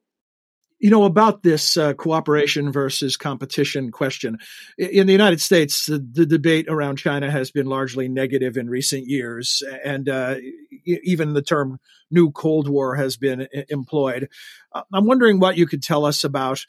You 0.79 0.89
know, 0.89 1.03
about 1.03 1.43
this 1.43 1.75
uh, 1.75 1.93
cooperation 1.93 2.71
versus 2.71 3.17
competition 3.17 3.91
question. 3.91 4.37
In 4.77 5.07
the 5.07 5.13
United 5.13 5.41
States, 5.41 5.87
the, 5.87 5.99
the, 5.99 6.25
debate 6.25 6.67
around 6.69 6.95
China 6.95 7.29
has 7.29 7.51
been 7.51 7.65
largely 7.65 8.07
negative 8.07 8.55
in 8.55 8.69
recent 8.69 9.05
years, 9.05 9.61
and 9.83 10.07
uh, 10.07 10.35
even 10.85 11.33
the 11.33 11.41
term 11.41 11.79
new 12.09 12.31
Cold 12.31 12.69
War 12.69 12.95
has 12.95 13.17
been 13.17 13.47
employed. 13.67 14.29
Uh, 14.73 14.83
I'm 14.93 15.05
wondering 15.05 15.39
what 15.39 15.57
you 15.57 15.67
could 15.67 15.83
tell 15.83 16.05
us 16.05 16.23
about 16.23 16.65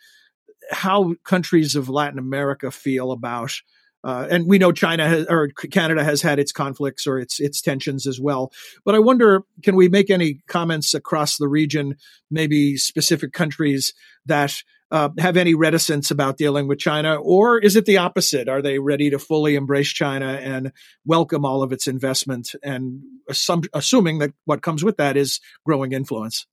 how 0.70 1.14
countries 1.24 1.76
of 1.76 1.88
Latin 1.88 2.18
America 2.18 2.70
feel 2.70 3.12
about 3.12 3.60
uh, 4.02 4.26
and 4.30 4.46
we 4.46 4.58
know 4.58 4.72
China 4.72 5.06
has, 5.06 5.26
or 5.28 5.48
Canada 5.48 6.02
has 6.02 6.22
had 6.22 6.38
its 6.38 6.52
conflicts 6.52 7.06
or 7.06 7.18
its 7.18 7.40
its 7.40 7.60
tensions 7.60 8.06
as 8.06 8.20
well. 8.20 8.52
But 8.84 8.94
I 8.94 8.98
wonder, 8.98 9.42
can 9.62 9.76
we 9.76 9.88
make 9.88 10.10
any 10.10 10.40
comments 10.48 10.94
across 10.94 11.36
the 11.36 11.48
region, 11.48 11.96
maybe 12.30 12.76
specific 12.76 13.32
countries 13.32 13.92
that 14.26 14.62
uh, 14.90 15.10
have 15.18 15.36
any 15.36 15.54
reticence 15.54 16.10
about 16.10 16.36
dealing 16.36 16.66
with 16.66 16.78
China, 16.78 17.14
or 17.14 17.58
is 17.58 17.76
it 17.76 17.84
the 17.84 17.98
opposite? 17.98 18.48
Are 18.48 18.62
they 18.62 18.78
ready 18.78 19.10
to 19.10 19.18
fully 19.18 19.54
embrace 19.54 19.88
China 19.88 20.32
and 20.32 20.72
welcome 21.04 21.44
all 21.44 21.62
of 21.62 21.72
its 21.72 21.86
investment, 21.86 22.54
and 22.62 23.02
assum- 23.30 23.68
assuming 23.74 24.18
that 24.18 24.32
what 24.46 24.62
comes 24.62 24.82
with 24.82 24.96
that 24.96 25.16
is 25.16 25.40
growing 25.64 25.92
influence? 25.92 26.46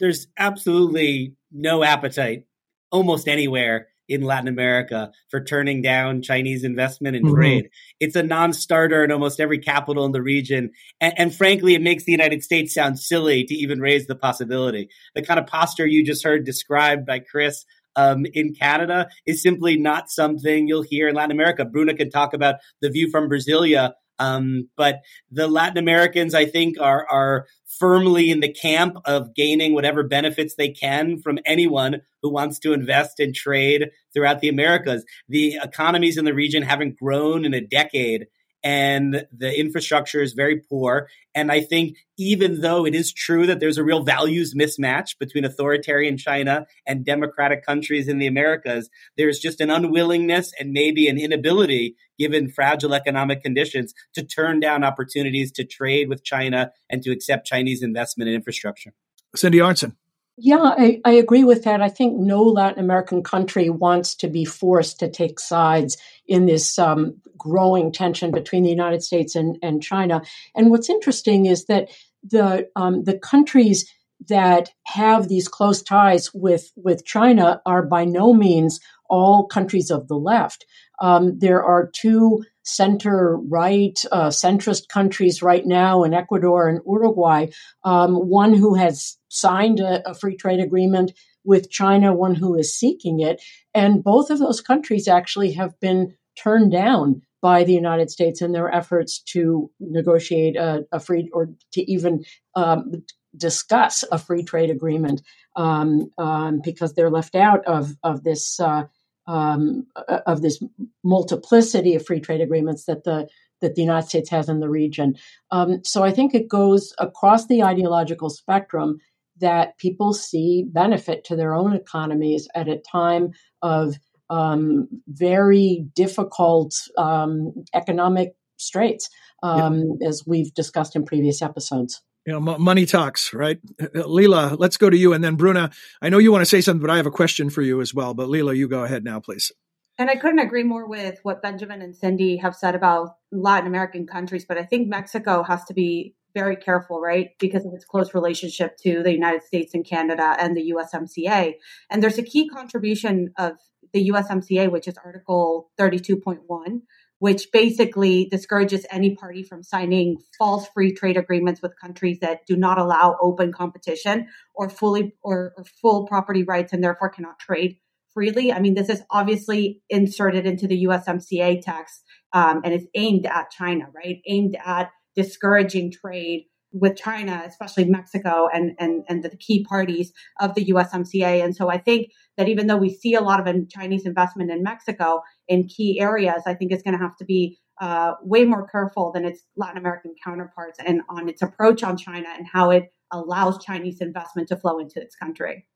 There's 0.00 0.26
absolutely 0.36 1.36
no 1.52 1.84
appetite 1.84 2.46
almost 2.90 3.28
anywhere 3.28 3.88
in 4.08 4.22
Latin 4.22 4.48
America 4.48 5.12
for 5.30 5.42
turning 5.42 5.82
down 5.82 6.22
Chinese 6.22 6.64
investment 6.64 7.16
and 7.16 7.26
mm-hmm. 7.26 7.34
trade. 7.34 7.70
It's 8.00 8.16
a 8.16 8.22
non-starter 8.22 9.04
in 9.04 9.12
almost 9.12 9.40
every 9.40 9.58
capital 9.58 10.04
in 10.04 10.12
the 10.12 10.22
region. 10.22 10.70
And, 11.00 11.14
and, 11.16 11.34
frankly, 11.34 11.74
it 11.74 11.82
makes 11.82 12.04
the 12.04 12.12
United 12.12 12.42
States 12.42 12.74
sound 12.74 12.98
silly 12.98 13.44
to 13.44 13.54
even 13.54 13.80
raise 13.80 14.06
the 14.06 14.16
possibility. 14.16 14.88
The 15.14 15.22
kind 15.22 15.40
of 15.40 15.46
posture 15.46 15.86
you 15.86 16.04
just 16.04 16.24
heard 16.24 16.44
described 16.44 17.06
by 17.06 17.20
Chris 17.20 17.64
um, 17.96 18.26
in 18.32 18.54
Canada 18.54 19.08
is 19.26 19.42
simply 19.42 19.76
not 19.76 20.10
something 20.10 20.66
you'll 20.66 20.82
hear 20.82 21.08
in 21.08 21.14
Latin 21.14 21.30
America. 21.30 21.64
Bruna 21.64 21.94
can 21.94 22.10
talk 22.10 22.34
about 22.34 22.56
the 22.80 22.90
view 22.90 23.10
from 23.10 23.28
Brasilia 23.28 23.92
um, 24.18 24.68
but 24.76 25.00
the 25.30 25.48
Latin 25.48 25.78
Americans, 25.78 26.34
I 26.34 26.44
think, 26.44 26.80
are 26.80 27.06
are 27.10 27.46
firmly 27.78 28.30
in 28.30 28.40
the 28.40 28.52
camp 28.52 28.96
of 29.04 29.34
gaining 29.34 29.74
whatever 29.74 30.02
benefits 30.02 30.54
they 30.54 30.68
can 30.68 31.18
from 31.20 31.38
anyone 31.44 32.00
who 32.22 32.30
wants 32.30 32.58
to 32.60 32.72
invest 32.72 33.18
and 33.18 33.34
trade 33.34 33.90
throughout 34.12 34.40
the 34.40 34.48
Americas. 34.48 35.04
The 35.28 35.58
economies 35.62 36.16
in 36.16 36.24
the 36.24 36.34
region 36.34 36.62
haven't 36.62 36.98
grown 36.98 37.44
in 37.44 37.54
a 37.54 37.60
decade 37.60 38.26
and 38.64 39.26
the 39.30 39.60
infrastructure 39.60 40.22
is 40.22 40.32
very 40.32 40.58
poor. 40.58 41.08
And 41.34 41.52
I 41.52 41.60
think 41.60 41.98
even 42.16 42.62
though 42.62 42.86
it 42.86 42.94
is 42.94 43.12
true 43.12 43.46
that 43.46 43.60
there's 43.60 43.76
a 43.76 43.84
real 43.84 44.02
values 44.02 44.54
mismatch 44.54 45.18
between 45.18 45.44
authoritarian 45.44 46.16
China 46.16 46.66
and 46.86 47.04
democratic 47.04 47.64
countries 47.64 48.08
in 48.08 48.18
the 48.18 48.26
Americas, 48.26 48.88
there's 49.18 49.38
just 49.38 49.60
an 49.60 49.70
unwillingness 49.70 50.52
and 50.58 50.72
maybe 50.72 51.08
an 51.08 51.18
inability, 51.18 51.96
given 52.18 52.50
fragile 52.50 52.94
economic 52.94 53.42
conditions, 53.42 53.92
to 54.14 54.24
turn 54.24 54.60
down 54.60 54.82
opportunities 54.82 55.52
to 55.52 55.64
trade 55.64 56.08
with 56.08 56.24
China 56.24 56.72
and 56.88 57.02
to 57.02 57.12
accept 57.12 57.46
Chinese 57.46 57.82
investment 57.82 58.30
in 58.30 58.34
infrastructure. 58.34 58.94
Cindy 59.36 59.58
Arnson. 59.58 59.94
Yeah, 60.36 60.74
I, 60.76 61.00
I, 61.04 61.12
agree 61.12 61.44
with 61.44 61.62
that. 61.62 61.80
I 61.80 61.88
think 61.88 62.18
no 62.18 62.42
Latin 62.42 62.82
American 62.82 63.22
country 63.22 63.70
wants 63.70 64.16
to 64.16 64.28
be 64.28 64.44
forced 64.44 64.98
to 64.98 65.08
take 65.08 65.38
sides 65.38 65.96
in 66.26 66.46
this 66.46 66.76
um, 66.76 67.20
growing 67.38 67.92
tension 67.92 68.32
between 68.32 68.64
the 68.64 68.70
United 68.70 69.04
States 69.04 69.36
and, 69.36 69.56
and 69.62 69.80
China. 69.80 70.22
And 70.56 70.70
what's 70.70 70.90
interesting 70.90 71.46
is 71.46 71.66
that 71.66 71.88
the 72.24 72.68
um, 72.74 73.04
the 73.04 73.16
countries 73.16 73.88
that 74.28 74.70
have 74.84 75.28
these 75.28 75.46
close 75.46 75.82
ties 75.82 76.32
with 76.34 76.72
with 76.74 77.04
China 77.04 77.60
are 77.64 77.82
by 77.82 78.04
no 78.04 78.34
means 78.34 78.80
all 79.08 79.46
countries 79.46 79.90
of 79.90 80.08
the 80.08 80.16
left. 80.16 80.66
Um, 81.00 81.38
there 81.38 81.62
are 81.62 81.90
two 81.92 82.44
center 82.64 83.36
right, 83.36 84.02
uh, 84.10 84.28
centrist 84.28 84.88
countries 84.88 85.42
right 85.42 85.64
now 85.64 86.02
in 86.02 86.14
Ecuador 86.14 86.68
and 86.68 86.80
Uruguay. 86.86 87.46
Um, 87.84 88.14
one 88.14 88.54
who 88.54 88.74
has 88.74 89.16
signed 89.28 89.80
a, 89.80 90.08
a, 90.08 90.14
free 90.14 90.36
trade 90.36 90.60
agreement 90.60 91.12
with 91.44 91.70
China, 91.70 92.14
one 92.14 92.34
who 92.34 92.56
is 92.56 92.74
seeking 92.74 93.20
it. 93.20 93.42
And 93.74 94.02
both 94.02 94.30
of 94.30 94.38
those 94.38 94.60
countries 94.60 95.06
actually 95.06 95.52
have 95.52 95.78
been 95.78 96.14
turned 96.42 96.72
down 96.72 97.22
by 97.42 97.62
the 97.62 97.74
United 97.74 98.10
States 98.10 98.40
in 98.40 98.52
their 98.52 98.74
efforts 98.74 99.18
to 99.20 99.70
negotiate 99.78 100.56
a, 100.56 100.86
a 100.92 100.98
free 100.98 101.28
or 101.34 101.50
to 101.72 101.82
even 101.82 102.24
um, 102.54 103.04
discuss 103.36 104.02
a 104.10 104.18
free 104.18 104.42
trade 104.42 104.70
agreement 104.70 105.20
um, 105.54 106.10
um, 106.16 106.62
because 106.64 106.94
they're 106.94 107.10
left 107.10 107.34
out 107.34 107.64
of 107.66 107.94
of 108.02 108.24
this 108.24 108.58
uh, 108.60 108.84
um, 109.26 109.86
uh, 109.96 110.20
of 110.26 110.42
this 110.42 110.62
multiplicity 111.02 111.94
of 111.94 112.04
free 112.04 112.20
trade 112.20 112.40
agreements 112.40 112.84
that 112.84 113.04
the 113.04 113.28
that 113.60 113.76
the 113.76 113.82
United 113.82 114.08
States 114.08 114.28
has 114.30 114.48
in 114.48 114.60
the 114.60 114.68
region. 114.68 115.14
Um, 115.50 115.82
so 115.84 116.04
I 116.04 116.10
think 116.10 116.34
it 116.34 116.48
goes 116.48 116.92
across 116.98 117.46
the 117.46 117.62
ideological 117.62 118.28
spectrum 118.28 118.98
that 119.40 119.78
people 119.78 120.12
see 120.12 120.64
benefit 120.68 121.24
to 121.24 121.36
their 121.36 121.54
own 121.54 121.74
economies 121.74 122.46
at 122.54 122.68
a 122.68 122.78
time 122.78 123.30
of 123.62 123.96
um, 124.28 124.88
very 125.08 125.86
difficult 125.94 126.74
um, 126.98 127.64
economic 127.72 128.34
straits, 128.58 129.08
um, 129.42 129.98
as 130.06 130.24
we've 130.26 130.52
discussed 130.54 130.94
in 130.94 131.04
previous 131.04 131.40
episodes 131.40 132.02
you 132.26 132.32
know, 132.32 132.40
money 132.40 132.86
talks, 132.86 133.34
right? 133.34 133.60
Uh, 133.80 133.86
uh, 133.94 134.06
Leila, 134.06 134.56
let's 134.58 134.76
go 134.76 134.88
to 134.88 134.96
you. 134.96 135.12
And 135.12 135.22
then 135.22 135.36
Bruna, 135.36 135.70
I 136.00 136.08
know 136.08 136.18
you 136.18 136.32
want 136.32 136.42
to 136.42 136.46
say 136.46 136.60
something, 136.60 136.80
but 136.80 136.90
I 136.90 136.96
have 136.96 137.06
a 137.06 137.10
question 137.10 137.50
for 137.50 137.62
you 137.62 137.80
as 137.80 137.94
well. 137.94 138.14
But 138.14 138.28
Leila, 138.28 138.54
you 138.54 138.68
go 138.68 138.84
ahead 138.84 139.04
now, 139.04 139.20
please. 139.20 139.52
And 139.98 140.10
I 140.10 140.16
couldn't 140.16 140.40
agree 140.40 140.64
more 140.64 140.88
with 140.88 141.20
what 141.22 141.42
Benjamin 141.42 141.80
and 141.80 141.94
Cindy 141.94 142.38
have 142.38 142.56
said 142.56 142.74
about 142.74 143.10
Latin 143.30 143.68
American 143.68 144.06
countries. 144.06 144.44
But 144.44 144.58
I 144.58 144.64
think 144.64 144.88
Mexico 144.88 145.42
has 145.44 145.64
to 145.66 145.74
be 145.74 146.14
very 146.34 146.56
careful, 146.56 147.00
right? 147.00 147.30
Because 147.38 147.64
of 147.64 147.72
its 147.72 147.84
close 147.84 148.12
relationship 148.12 148.76
to 148.78 149.02
the 149.04 149.12
United 149.12 149.44
States 149.44 149.72
and 149.72 149.86
Canada 149.86 150.34
and 150.38 150.56
the 150.56 150.72
USMCA. 150.72 151.54
And 151.90 152.02
there's 152.02 152.18
a 152.18 152.24
key 152.24 152.48
contribution 152.48 153.32
of 153.38 153.52
the 153.92 154.08
USMCA, 154.08 154.70
which 154.70 154.88
is 154.88 154.96
Article 155.04 155.70
32.1, 155.78 156.80
which 157.18 157.48
basically 157.52 158.26
discourages 158.30 158.86
any 158.90 159.14
party 159.14 159.42
from 159.42 159.62
signing 159.62 160.18
false 160.38 160.66
free 160.74 160.92
trade 160.92 161.16
agreements 161.16 161.62
with 161.62 161.78
countries 161.80 162.18
that 162.20 162.40
do 162.46 162.56
not 162.56 162.78
allow 162.78 163.16
open 163.20 163.52
competition 163.52 164.26
or 164.54 164.68
fully 164.68 165.14
or, 165.22 165.54
or 165.56 165.64
full 165.80 166.06
property 166.06 166.42
rights 166.42 166.72
and 166.72 166.82
therefore 166.82 167.08
cannot 167.08 167.38
trade 167.38 167.76
freely. 168.12 168.52
I 168.52 168.60
mean, 168.60 168.74
this 168.74 168.88
is 168.88 169.02
obviously 169.10 169.82
inserted 169.90 170.46
into 170.46 170.66
the 170.68 170.84
USMCA 170.84 171.62
text 171.62 172.02
um, 172.32 172.60
and 172.64 172.72
it's 172.72 172.86
aimed 172.94 173.26
at 173.26 173.50
China, 173.50 173.86
right? 173.94 174.20
Aimed 174.26 174.56
at 174.64 174.90
discouraging 175.16 175.92
trade 175.92 176.46
with 176.74 176.96
China, 176.96 177.42
especially 177.46 177.84
Mexico 177.84 178.48
and, 178.52 178.72
and, 178.78 179.04
and 179.08 179.22
the 179.22 179.34
key 179.36 179.64
parties 179.64 180.12
of 180.40 180.54
the 180.54 180.66
USMCA. 180.66 181.42
And 181.42 181.54
so 181.54 181.70
I 181.70 181.78
think 181.78 182.10
that 182.36 182.48
even 182.48 182.66
though 182.66 182.76
we 182.76 182.92
see 182.92 183.14
a 183.14 183.20
lot 183.20 183.46
of 183.46 183.68
Chinese 183.68 184.04
investment 184.04 184.50
in 184.50 184.62
Mexico 184.62 185.22
in 185.46 185.68
key 185.68 186.00
areas, 186.00 186.42
I 186.46 186.54
think 186.54 186.72
it's 186.72 186.82
going 186.82 186.98
to 186.98 187.02
have 187.02 187.16
to 187.18 187.24
be 187.24 187.58
uh, 187.80 188.14
way 188.22 188.44
more 188.44 188.66
careful 188.66 189.12
than 189.12 189.24
its 189.24 189.42
Latin 189.56 189.78
American 189.78 190.14
counterparts 190.22 190.78
and 190.84 191.00
on 191.08 191.28
its 191.28 191.42
approach 191.42 191.82
on 191.82 191.96
China 191.96 192.28
and 192.36 192.46
how 192.52 192.70
it 192.70 192.92
allows 193.12 193.64
Chinese 193.64 194.00
investment 194.00 194.48
to 194.48 194.56
flow 194.56 194.78
into 194.78 195.00
its 195.00 195.14
country. 195.14 195.66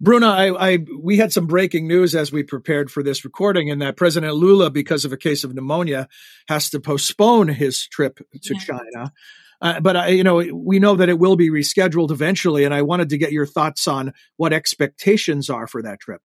Bruna, 0.00 0.28
I, 0.28 0.72
I, 0.72 0.78
we 1.00 1.16
had 1.16 1.32
some 1.32 1.46
breaking 1.46 1.88
news 1.88 2.14
as 2.14 2.30
we 2.30 2.42
prepared 2.42 2.90
for 2.90 3.02
this 3.02 3.24
recording, 3.24 3.70
and 3.70 3.82
that 3.82 3.96
President 3.96 4.34
Lula, 4.34 4.70
because 4.70 5.04
of 5.04 5.12
a 5.12 5.16
case 5.16 5.42
of 5.42 5.54
pneumonia, 5.54 6.08
has 6.48 6.70
to 6.70 6.80
postpone 6.80 7.48
his 7.48 7.86
trip 7.88 8.20
to 8.42 8.54
China. 8.54 9.12
Uh, 9.64 9.80
but 9.80 9.96
I, 9.96 10.08
you 10.08 10.22
know, 10.22 10.36
we 10.52 10.78
know 10.78 10.94
that 10.94 11.08
it 11.08 11.18
will 11.18 11.36
be 11.36 11.48
rescheduled 11.48 12.10
eventually, 12.10 12.64
and 12.64 12.74
I 12.74 12.82
wanted 12.82 13.08
to 13.08 13.18
get 13.18 13.32
your 13.32 13.46
thoughts 13.46 13.88
on 13.88 14.12
what 14.36 14.52
expectations 14.52 15.48
are 15.48 15.66
for 15.66 15.80
that 15.80 16.00
trip. 16.00 16.20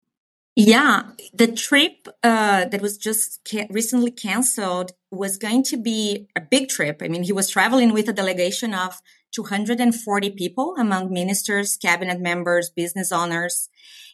Yeah, 0.58 1.02
the 1.34 1.52
trip 1.52 2.08
uh, 2.22 2.64
that 2.64 2.80
was 2.80 2.96
just 2.96 3.46
ca- 3.46 3.66
recently 3.68 4.10
canceled 4.10 4.92
was 5.10 5.36
going 5.36 5.64
to 5.64 5.76
be 5.76 6.28
a 6.34 6.40
big 6.40 6.70
trip. 6.70 7.02
I 7.04 7.08
mean, 7.08 7.24
he 7.24 7.32
was 7.32 7.50
traveling 7.50 7.92
with 7.92 8.08
a 8.08 8.14
delegation 8.14 8.72
of 8.72 9.02
240 9.34 10.30
people 10.30 10.74
among 10.78 11.12
ministers, 11.12 11.76
cabinet 11.76 12.20
members, 12.20 12.70
business 12.70 13.12
owners. 13.12 13.68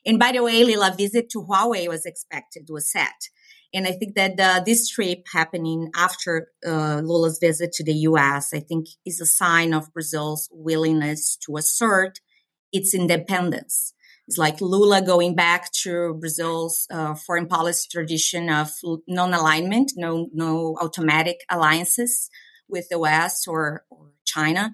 And 0.04 0.18
by 0.18 0.32
the 0.32 0.42
way, 0.42 0.64
Leila, 0.64 0.96
visit 0.98 1.30
to 1.30 1.42
Huawei 1.44 1.86
was 1.86 2.04
expected, 2.04 2.66
was 2.68 2.90
set. 2.90 3.28
And 3.74 3.86
I 3.86 3.92
think 3.92 4.14
that 4.16 4.38
uh, 4.38 4.60
this 4.64 4.88
trip 4.88 5.26
happening 5.32 5.90
after 5.96 6.48
uh, 6.66 7.00
Lula's 7.02 7.38
visit 7.38 7.72
to 7.72 7.84
the 7.84 7.94
US, 8.10 8.52
I 8.52 8.60
think 8.60 8.86
is 9.06 9.20
a 9.20 9.26
sign 9.26 9.72
of 9.72 9.92
Brazil's 9.92 10.48
willingness 10.52 11.36
to 11.46 11.56
assert 11.56 12.20
its 12.72 12.94
independence. 12.94 13.94
It's 14.28 14.38
like 14.38 14.60
Lula 14.60 15.02
going 15.02 15.34
back 15.34 15.72
to 15.82 16.14
Brazil's 16.14 16.86
uh, 16.90 17.14
foreign 17.14 17.46
policy 17.46 17.88
tradition 17.90 18.48
of 18.50 18.70
non-alignment, 19.08 19.92
no, 19.96 20.28
no 20.32 20.76
automatic 20.80 21.40
alliances 21.50 22.30
with 22.68 22.88
the 22.88 22.98
West 22.98 23.48
or, 23.48 23.84
or 23.90 24.12
China. 24.24 24.72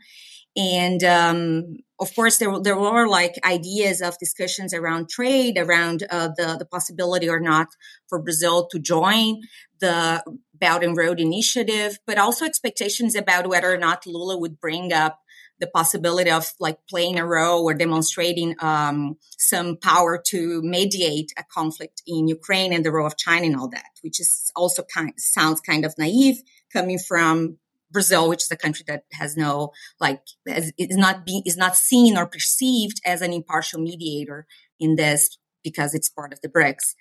And 0.59 1.05
um, 1.05 1.77
of 2.01 2.13
course, 2.17 2.39
there 2.39 2.59
there 2.59 2.77
were 2.77 3.07
like 3.07 3.39
ideas 3.45 4.03
of 4.03 4.19
discussions 4.19 4.75
around 4.75 5.09
trade, 5.09 5.57
around 5.57 6.05
uh, 6.11 6.31
the 6.37 6.57
the 6.59 6.67
possibility 6.67 7.29
or 7.29 7.39
not 7.39 7.69
for 8.09 8.21
Brazil 8.21 8.67
to 8.73 8.81
join 8.81 9.43
the 9.79 10.25
Belt 10.55 10.83
and 10.83 10.97
Road 10.97 11.21
Initiative, 11.21 12.01
but 12.09 12.19
also 12.19 12.45
expectations 12.45 13.15
about 13.15 13.49
whether 13.49 13.73
or 13.73 13.79
not 13.79 14.05
Lula 14.05 14.37
would 14.37 14.61
bring 14.61 14.93
up 14.93 15.21
the 15.61 15.69
possibility 15.69 16.31
of 16.31 16.53
like 16.59 16.79
playing 16.89 17.19
a 17.19 17.27
role 17.27 17.65
or 17.65 17.75
demonstrating 17.75 18.57
um, 18.61 19.17
some 19.37 19.77
power 19.77 20.21
to 20.27 20.61
mediate 20.63 21.33
a 21.39 21.45
conflict 21.53 22.03
in 22.07 22.27
Ukraine 22.27 22.73
and 22.73 22.85
the 22.85 22.93
role 22.93 23.07
of 23.07 23.17
China 23.17 23.47
and 23.47 23.57
all 23.57 23.69
that, 23.69 23.91
which 24.03 24.19
is 24.21 24.51
also 24.57 24.83
kind 24.83 25.13
sounds 25.19 25.61
kind 25.61 25.85
of 25.85 25.95
naive 25.99 26.43
coming 26.73 26.99
from 26.99 27.59
Brazil, 27.91 28.29
which 28.29 28.43
is 28.43 28.51
a 28.51 28.57
country 28.57 28.85
that 28.89 29.05
has 29.13 29.37
no 29.37 29.73
like 30.01 30.21
is 30.47 30.97
not 30.97 31.25
being 31.25 31.43
is 31.45 31.57
not 31.57 31.77
seen 31.77 32.17
or 32.17 32.27
perceived 32.27 33.01
as 33.05 33.23
an 33.23 33.33
impartial 33.33 33.81
mediator 33.81 34.47
in 34.79 34.97
this 34.97 35.39
because 35.65 35.95
it's 35.95 36.09
part 36.09 36.33
of 36.33 36.41
the 36.41 36.49
BRICS. 36.49 36.95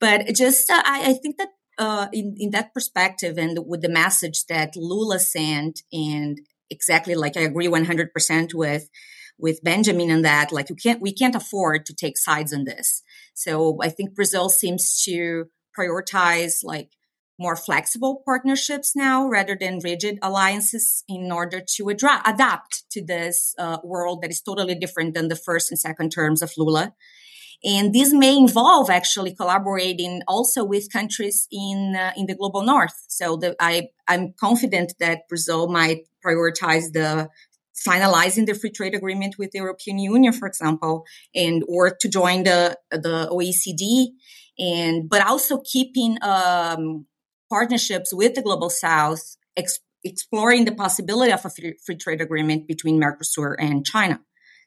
But 0.00 0.26
just 0.34 0.70
uh, 0.70 0.82
I, 0.84 1.10
I, 1.10 1.12
think 1.14 1.36
that 1.38 1.48
uh, 1.78 2.08
in 2.12 2.34
in 2.36 2.50
that 2.50 2.74
perspective 2.74 3.38
and 3.38 3.58
with 3.66 3.82
the 3.82 3.88
message 3.88 4.46
that 4.46 4.76
Lula 4.76 5.18
sent 5.18 5.82
and 5.92 6.40
exactly 6.70 7.14
like 7.14 7.36
I 7.36 7.40
agree 7.40 7.68
one 7.68 7.84
hundred 7.84 8.12
percent 8.12 8.54
with 8.54 8.88
with 9.38 9.62
Benjamin 9.62 10.10
on 10.10 10.22
that. 10.22 10.52
Like 10.52 10.70
you 10.70 10.76
can't 10.76 11.00
we 11.00 11.12
can't 11.12 11.34
afford 11.34 11.86
to 11.86 11.94
take 11.94 12.18
sides 12.18 12.52
on 12.52 12.64
this. 12.64 13.02
So 13.34 13.78
I 13.82 13.88
think 13.88 14.14
Brazil 14.14 14.48
seems 14.48 15.02
to 15.04 15.46
prioritize 15.78 16.58
like 16.62 16.90
more 17.38 17.56
flexible 17.56 18.22
partnerships 18.24 18.94
now 18.94 19.26
rather 19.26 19.56
than 19.58 19.80
rigid 19.82 20.18
alliances 20.22 21.02
in 21.08 21.32
order 21.32 21.60
to 21.60 21.84
adra- 21.84 22.22
adapt 22.24 22.84
to 22.90 23.04
this 23.04 23.54
uh, 23.58 23.78
world 23.82 24.22
that 24.22 24.30
is 24.30 24.40
totally 24.40 24.74
different 24.74 25.14
than 25.14 25.28
the 25.28 25.36
first 25.36 25.70
and 25.70 25.78
second 25.78 26.10
terms 26.10 26.42
of 26.42 26.52
Lula. 26.56 26.94
And 27.64 27.94
this 27.94 28.12
may 28.12 28.36
involve 28.36 28.90
actually 28.90 29.34
collaborating 29.34 30.20
also 30.28 30.64
with 30.64 30.92
countries 30.92 31.48
in 31.50 31.96
uh, 31.96 32.12
in 32.16 32.26
the 32.26 32.34
global 32.34 32.62
north. 32.62 33.04
So 33.08 33.36
the, 33.36 33.56
I 33.58 33.88
I'm 34.06 34.34
confident 34.38 34.94
that 35.00 35.28
Brazil 35.28 35.68
might 35.68 36.06
prioritize 36.24 36.92
the 36.92 37.30
finalizing 37.74 38.46
the 38.46 38.54
free 38.54 38.70
trade 38.70 38.94
agreement 38.94 39.36
with 39.38 39.50
the 39.52 39.58
European 39.58 39.98
Union, 39.98 40.32
for 40.32 40.46
example, 40.46 41.04
and 41.34 41.64
or 41.66 41.96
to 42.00 42.08
join 42.08 42.42
the 42.42 42.78
the 42.90 43.28
OECD, 43.32 44.08
and 44.58 45.08
but 45.08 45.26
also 45.26 45.62
keeping 45.64 46.18
um, 46.22 47.06
partnerships 47.50 48.12
with 48.12 48.34
the 48.34 48.42
global 48.42 48.70
south, 48.70 49.36
ex- 49.56 49.80
exploring 50.02 50.64
the 50.64 50.74
possibility 50.74 51.32
of 51.32 51.44
a 51.44 51.50
free 51.50 51.96
trade 51.96 52.20
agreement 52.20 52.68
between 52.68 53.00
Mercosur 53.00 53.54
and 53.58 53.84
China. 53.84 54.20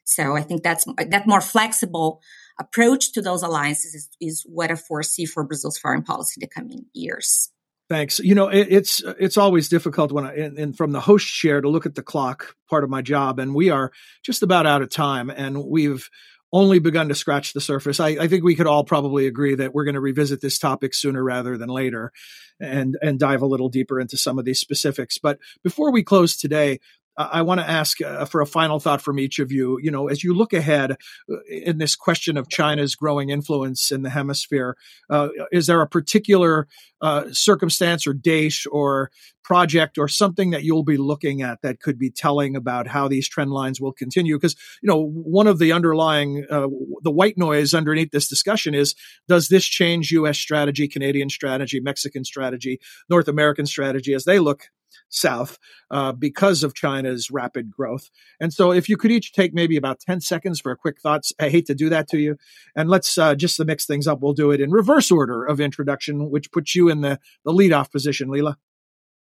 So 0.04 0.36
I 0.36 0.42
think 0.42 0.62
that's 0.62 0.86
that 0.96 1.26
more 1.26 1.42
flexible 1.42 2.22
approach 2.58 3.12
to 3.12 3.22
those 3.22 3.42
alliances 3.42 3.94
is, 3.94 4.08
is 4.20 4.42
what 4.46 4.70
I 4.70 4.74
foresee 4.74 5.26
for 5.26 5.44
Brazil's 5.44 5.78
foreign 5.78 6.02
policy 6.02 6.40
the 6.40 6.48
coming 6.48 6.86
years. 6.94 7.50
Thanks. 7.90 8.18
You 8.18 8.34
know, 8.34 8.48
it, 8.48 8.68
it's 8.70 9.02
it's 9.18 9.38
always 9.38 9.68
difficult 9.68 10.12
when 10.12 10.24
I 10.24 10.34
and 10.34 10.76
from 10.76 10.92
the 10.92 11.00
host 11.00 11.26
chair 11.26 11.60
to 11.60 11.68
look 11.68 11.86
at 11.86 11.94
the 11.94 12.02
clock, 12.02 12.54
part 12.68 12.84
of 12.84 12.90
my 12.90 13.00
job, 13.00 13.38
and 13.38 13.54
we 13.54 13.70
are 13.70 13.92
just 14.22 14.42
about 14.42 14.66
out 14.66 14.82
of 14.82 14.90
time, 14.90 15.30
and 15.30 15.64
we've 15.64 16.08
only 16.52 16.78
begun 16.78 17.08
to 17.08 17.14
scratch 17.14 17.52
the 17.52 17.60
surface. 17.60 18.00
I, 18.00 18.08
I 18.08 18.28
think 18.28 18.44
we 18.44 18.54
could 18.54 18.66
all 18.66 18.84
probably 18.84 19.26
agree 19.26 19.54
that 19.56 19.74
we're 19.74 19.84
going 19.84 19.94
to 19.94 20.00
revisit 20.00 20.40
this 20.40 20.58
topic 20.58 20.94
sooner 20.94 21.22
rather 21.22 21.58
than 21.58 21.68
later 21.68 22.12
and, 22.60 22.96
and 23.02 23.18
dive 23.18 23.42
a 23.42 23.46
little 23.46 23.68
deeper 23.68 24.00
into 24.00 24.16
some 24.16 24.38
of 24.38 24.44
these 24.44 24.58
specifics. 24.58 25.18
But 25.18 25.38
before 25.62 25.92
we 25.92 26.02
close 26.02 26.36
today, 26.36 26.80
I 27.18 27.42
want 27.42 27.60
to 27.60 27.68
ask 27.68 28.00
uh, 28.00 28.24
for 28.26 28.40
a 28.40 28.46
final 28.46 28.78
thought 28.78 29.02
from 29.02 29.18
each 29.18 29.40
of 29.40 29.50
you. 29.50 29.78
You 29.82 29.90
know, 29.90 30.06
as 30.06 30.22
you 30.22 30.32
look 30.32 30.52
ahead 30.52 30.92
uh, 30.92 31.36
in 31.50 31.78
this 31.78 31.96
question 31.96 32.36
of 32.36 32.48
China's 32.48 32.94
growing 32.94 33.30
influence 33.30 33.90
in 33.90 34.02
the 34.02 34.10
hemisphere, 34.10 34.76
uh, 35.10 35.28
is 35.50 35.66
there 35.66 35.80
a 35.80 35.88
particular 35.88 36.68
uh, 37.00 37.24
circumstance 37.32 38.06
or 38.06 38.14
date 38.14 38.64
or 38.70 39.10
project 39.42 39.98
or 39.98 40.06
something 40.06 40.50
that 40.50 40.62
you'll 40.62 40.84
be 40.84 40.96
looking 40.96 41.42
at 41.42 41.60
that 41.62 41.80
could 41.80 41.98
be 41.98 42.10
telling 42.10 42.54
about 42.54 42.86
how 42.86 43.08
these 43.08 43.28
trend 43.28 43.50
lines 43.50 43.80
will 43.80 43.92
continue? 43.92 44.36
Because 44.36 44.54
you 44.80 44.86
know, 44.86 45.08
one 45.08 45.48
of 45.48 45.58
the 45.58 45.72
underlying 45.72 46.46
uh, 46.48 46.68
the 47.02 47.10
white 47.10 47.36
noise 47.36 47.74
underneath 47.74 48.12
this 48.12 48.28
discussion 48.28 48.74
is: 48.74 48.94
does 49.26 49.48
this 49.48 49.64
change 49.64 50.12
U.S. 50.12 50.38
strategy, 50.38 50.86
Canadian 50.86 51.30
strategy, 51.30 51.80
Mexican 51.80 52.24
strategy, 52.24 52.78
North 53.10 53.26
American 53.26 53.66
strategy 53.66 54.14
as 54.14 54.24
they 54.24 54.38
look 54.38 54.68
south 55.08 55.58
uh, 55.90 56.12
because 56.12 56.62
of 56.62 56.74
China's 56.74 57.30
rapid 57.30 57.70
growth. 57.70 58.10
And 58.40 58.52
so, 58.52 58.72
if 58.72 58.88
you 58.88 58.96
could 58.96 59.10
each 59.10 59.32
take 59.32 59.54
maybe 59.54 59.76
about 59.76 60.00
10 60.00 60.20
seconds 60.20 60.60
for 60.60 60.72
a 60.72 60.76
quick 60.76 61.00
thoughts, 61.00 61.32
I 61.40 61.48
hate 61.48 61.66
to 61.66 61.74
do 61.74 61.88
that 61.88 62.08
to 62.08 62.18
you. 62.18 62.36
And 62.76 62.88
let's 62.88 63.16
uh, 63.18 63.34
just 63.34 63.56
to 63.56 63.64
mix 63.64 63.86
things 63.86 64.06
up, 64.06 64.20
we'll 64.20 64.32
do 64.32 64.50
it 64.50 64.60
in 64.60 64.70
reverse 64.70 65.10
order 65.10 65.44
of 65.44 65.60
introduction, 65.60 66.30
which 66.30 66.50
puts 66.52 66.74
you 66.74 66.88
in 66.88 67.00
the, 67.00 67.18
the 67.44 67.52
leadoff 67.52 67.90
position, 67.90 68.28
Leila. 68.28 68.58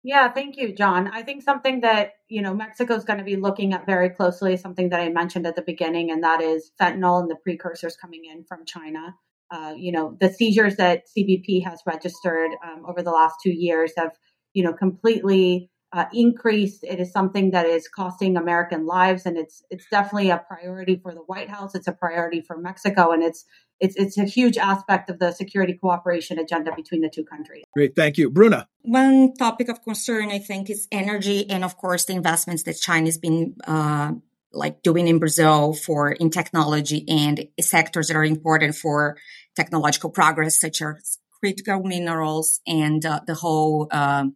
Yeah, 0.03 0.31
thank 0.31 0.55
you, 0.57 0.73
John. 0.73 1.09
I 1.09 1.23
think 1.23 1.43
something 1.43 1.81
that, 1.81 2.13
you 2.29 2.41
know, 2.41 2.53
Mexico 2.53 2.95
is 2.95 3.03
going 3.03 3.19
to 3.19 3.25
be 3.25 3.35
looking 3.35 3.73
at 3.73 3.85
very 3.85 4.09
closely, 4.09 4.55
something 4.55 4.89
that 4.89 5.01
I 5.01 5.09
mentioned 5.09 5.45
at 5.45 5.55
the 5.55 5.61
beginning, 5.61 6.11
and 6.11 6.23
that 6.23 6.41
is 6.41 6.71
fentanyl 6.79 7.19
and 7.19 7.29
the 7.29 7.35
precursors 7.35 7.97
coming 7.97 8.21
in 8.23 8.45
from 8.45 8.65
China. 8.65 9.15
Uh, 9.49 9.73
you 9.75 9.91
know, 9.91 10.15
the 10.19 10.31
seizures 10.31 10.75
that 10.75 11.03
CBP 11.07 11.63
has 11.65 11.81
registered 11.85 12.51
um, 12.63 12.85
over 12.87 13.01
the 13.01 13.11
last 13.11 13.35
two 13.43 13.51
years 13.51 13.91
have, 13.97 14.11
you 14.57 14.63
know, 14.63 14.73
completely 14.73 15.69
uh, 15.93 16.05
increased. 16.11 16.83
It 16.83 16.99
is 16.99 17.11
something 17.11 17.51
that 17.51 17.67
is 17.67 17.87
costing 17.87 18.35
American 18.35 18.87
lives, 18.87 19.27
and 19.27 19.37
it's 19.37 19.61
it's 19.69 19.85
definitely 19.91 20.31
a 20.31 20.39
priority 20.39 20.99
for 21.01 21.13
the 21.13 21.19
White 21.19 21.47
House. 21.47 21.75
It's 21.75 21.87
a 21.87 21.91
priority 21.91 22.41
for 22.41 22.57
Mexico, 22.57 23.11
and 23.11 23.21
it's 23.21 23.45
it's 23.79 23.95
it's 23.95 24.17
a 24.17 24.25
huge 24.25 24.57
aspect 24.57 25.11
of 25.11 25.19
the 25.19 25.31
security 25.31 25.75
cooperation 25.75 26.39
agenda 26.39 26.71
between 26.75 27.01
the 27.01 27.09
two 27.09 27.23
countries. 27.23 27.65
Great, 27.75 27.95
thank 27.95 28.17
you, 28.17 28.31
Bruna. 28.31 28.67
One 28.81 29.35
topic 29.35 29.69
of 29.69 29.83
concern, 29.83 30.31
I 30.31 30.39
think, 30.39 30.71
is 30.71 30.87
energy, 30.91 31.47
and 31.47 31.63
of 31.63 31.77
course, 31.77 32.05
the 32.05 32.13
investments 32.13 32.63
that 32.63 32.79
China 32.81 33.05
has 33.05 33.19
been. 33.19 33.55
Uh, 33.65 34.13
like 34.53 34.81
doing 34.81 35.07
in 35.09 35.19
Brazil 35.19 35.73
for 35.73 36.09
in 36.09 36.29
technology 36.31 37.03
and 37.09 37.47
sectors 37.59 38.07
that 38.07 38.15
are 38.15 38.23
important 38.23 38.73
for 38.75 39.17
technological 39.55 40.09
progress, 40.09 40.59
such 40.59 40.81
as 40.81 41.19
critical 41.39 41.83
minerals 41.83 42.59
and 42.67 43.05
uh, 43.05 43.21
the 43.25 43.35
whole 43.35 43.87
um, 43.91 44.35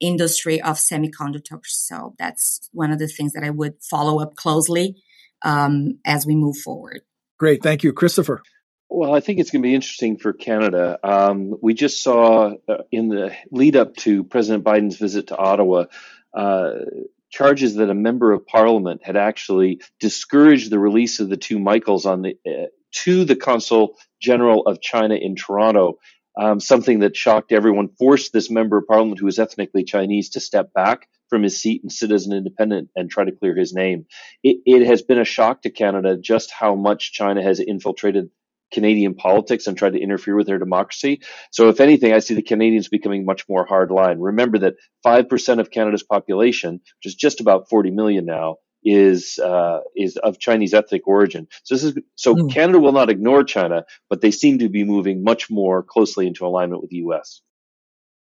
industry 0.00 0.60
of 0.60 0.76
semiconductors. 0.76 1.66
So 1.66 2.14
that's 2.18 2.68
one 2.72 2.90
of 2.90 2.98
the 2.98 3.08
things 3.08 3.32
that 3.32 3.44
I 3.44 3.50
would 3.50 3.74
follow 3.82 4.20
up 4.20 4.34
closely 4.34 5.02
um, 5.42 5.98
as 6.04 6.26
we 6.26 6.34
move 6.34 6.56
forward. 6.56 7.02
Great. 7.38 7.62
Thank 7.62 7.82
you. 7.82 7.92
Christopher. 7.92 8.42
Well, 8.88 9.14
I 9.14 9.20
think 9.20 9.40
it's 9.40 9.50
going 9.50 9.62
to 9.62 9.66
be 9.66 9.74
interesting 9.74 10.18
for 10.18 10.34
Canada. 10.34 10.98
Um, 11.02 11.56
we 11.62 11.72
just 11.72 12.02
saw 12.02 12.52
uh, 12.68 12.82
in 12.90 13.08
the 13.08 13.34
lead 13.50 13.74
up 13.74 13.96
to 13.98 14.22
President 14.22 14.64
Biden's 14.64 14.98
visit 14.98 15.28
to 15.28 15.36
Ottawa 15.36 15.86
uh, 16.34 16.72
charges 17.30 17.76
that 17.76 17.88
a 17.88 17.94
member 17.94 18.32
of 18.32 18.46
parliament 18.46 19.00
had 19.02 19.16
actually 19.16 19.80
discouraged 19.98 20.70
the 20.70 20.78
release 20.78 21.20
of 21.20 21.30
the 21.30 21.38
two 21.38 21.58
Michaels 21.58 22.04
on 22.04 22.22
the 22.22 22.36
uh, 22.46 22.66
to 23.04 23.24
the 23.24 23.36
consul 23.36 23.96
general 24.20 24.66
of 24.66 24.82
China 24.82 25.14
in 25.14 25.34
Toronto 25.34 25.98
um, 26.38 26.60
something 26.60 27.00
that 27.00 27.16
shocked 27.16 27.52
everyone, 27.52 27.88
forced 27.98 28.32
this 28.32 28.50
member 28.50 28.78
of 28.78 28.86
parliament 28.86 29.18
who 29.18 29.26
was 29.26 29.38
ethnically 29.38 29.84
Chinese 29.84 30.30
to 30.30 30.40
step 30.40 30.72
back 30.72 31.08
from 31.28 31.42
his 31.42 31.60
seat 31.60 31.82
and 31.82 31.92
sit 31.92 32.12
as 32.12 32.26
an 32.26 32.36
independent 32.36 32.90
and 32.94 33.10
try 33.10 33.24
to 33.24 33.32
clear 33.32 33.56
his 33.56 33.72
name. 33.72 34.06
It, 34.42 34.58
it 34.64 34.86
has 34.86 35.02
been 35.02 35.18
a 35.18 35.24
shock 35.24 35.62
to 35.62 35.70
Canada 35.70 36.16
just 36.16 36.50
how 36.50 36.74
much 36.74 37.12
China 37.12 37.42
has 37.42 37.60
infiltrated 37.60 38.30
Canadian 38.72 39.14
politics 39.14 39.66
and 39.66 39.76
tried 39.76 39.92
to 39.92 40.00
interfere 40.00 40.36
with 40.36 40.46
their 40.46 40.58
democracy. 40.58 41.20
So, 41.50 41.68
if 41.68 41.80
anything, 41.80 42.12
I 42.12 42.20
see 42.20 42.34
the 42.34 42.42
Canadians 42.42 42.88
becoming 42.88 43.24
much 43.24 43.48
more 43.48 43.66
hardline. 43.66 44.16
Remember 44.18 44.58
that 44.60 44.74
5% 45.04 45.60
of 45.60 45.70
Canada's 45.70 46.02
population, 46.02 46.72
which 46.72 47.06
is 47.06 47.14
just 47.14 47.40
about 47.40 47.68
40 47.68 47.90
million 47.90 48.24
now, 48.24 48.56
is 48.84 49.38
uh, 49.38 49.80
is 49.96 50.16
of 50.16 50.38
Chinese 50.38 50.74
ethnic 50.74 51.06
origin. 51.06 51.48
So 51.62 51.74
this 51.74 51.84
is 51.84 51.94
so 52.14 52.34
mm. 52.34 52.52
Canada 52.52 52.78
will 52.78 52.92
not 52.92 53.10
ignore 53.10 53.44
China, 53.44 53.84
but 54.08 54.20
they 54.20 54.30
seem 54.30 54.58
to 54.58 54.68
be 54.68 54.84
moving 54.84 55.22
much 55.22 55.50
more 55.50 55.82
closely 55.82 56.26
into 56.26 56.46
alignment 56.46 56.80
with 56.82 56.90
the 56.90 56.96
U.S. 56.96 57.40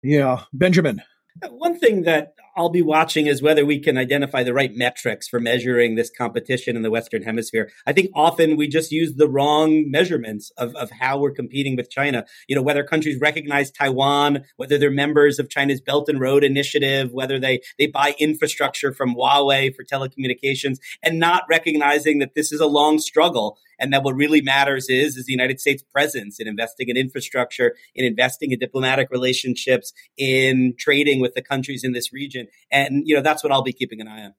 Yeah, 0.03 0.43
Benjamin. 0.53 1.03
One 1.43 1.79
thing 1.79 2.03
that 2.03 2.35
I'll 2.57 2.69
be 2.69 2.83
watching 2.83 3.27
is 3.27 3.43
whether 3.43 3.67
we 3.67 3.81
can 3.81 3.99
identify 3.99 4.45
the 4.45 4.55
right 4.55 4.73
metrics 4.73 5.27
for 5.27 5.41
measuring 5.41 5.97
this 5.97 6.11
competition 6.17 6.77
in 6.77 6.83
the 6.83 6.91
Western 6.91 7.25
Hemisphere. 7.25 7.71
I 7.85 7.93
think 7.93 8.11
often 8.15 8.57
we 8.57 8.69
just 8.69 8.93
use 8.93 9.15
the 9.17 9.29
wrong 9.29 9.91
measurements 9.91 10.53
of, 10.57 10.77
of 10.77 10.93
how 10.93 11.19
we're 11.19 11.33
competing 11.33 11.75
with 11.75 11.91
China. 11.91 12.25
You 12.47 12.55
know, 12.55 12.63
whether 12.63 12.85
countries 12.85 13.19
recognize 13.21 13.73
Taiwan, 13.73 14.45
whether 14.57 14.79
they're 14.79 14.93
members 14.93 15.41
of 15.41 15.51
China's 15.51 15.81
Belt 15.81 16.09
and 16.09 16.21
Road 16.21 16.45
Initiative, 16.45 17.11
whether 17.13 17.41
they, 17.41 17.61
they 17.79 17.89
buy 17.89 18.15
infrastructure 18.21 18.93
from 18.93 19.17
Huawei 19.17 19.75
for 19.75 19.83
telecommunications, 19.85 20.79
and 21.03 21.19
not 21.19 21.43
recognizing 21.51 22.21
that 22.21 22.37
this 22.37 22.53
is 22.53 22.61
a 22.61 22.67
long 22.67 23.01
struggle 23.01 23.59
and 23.79 23.93
that 23.93 24.05
what 24.05 24.15
really 24.15 24.41
matters 24.41 24.89
is 24.89 25.17
is 25.17 25.27
the 25.27 25.33
United 25.33 25.61
States 25.61 25.83
presence 25.83 26.39
in 26.39 26.47
investing 26.47 26.89
in 26.89 26.97
infrastructure, 26.97 27.75
in 27.95 28.05
investing 28.05 28.53
in 28.53 28.59
diplomatic 28.59 29.09
relationships, 29.11 29.93
in 30.17 30.75
trading 30.79 31.21
with 31.25 31.35
the 31.35 31.43
countries 31.43 31.83
in 31.83 31.93
this 31.93 32.13
region. 32.13 32.47
And, 32.71 33.03
you 33.07 33.17
know, 33.17 33.23
that's 33.23 33.43
what 33.43 33.53
I'll 33.53 33.63
be 33.63 33.73
keeping 33.73 34.01
an 34.01 34.09
eye 34.09 34.25
on. 34.27 34.35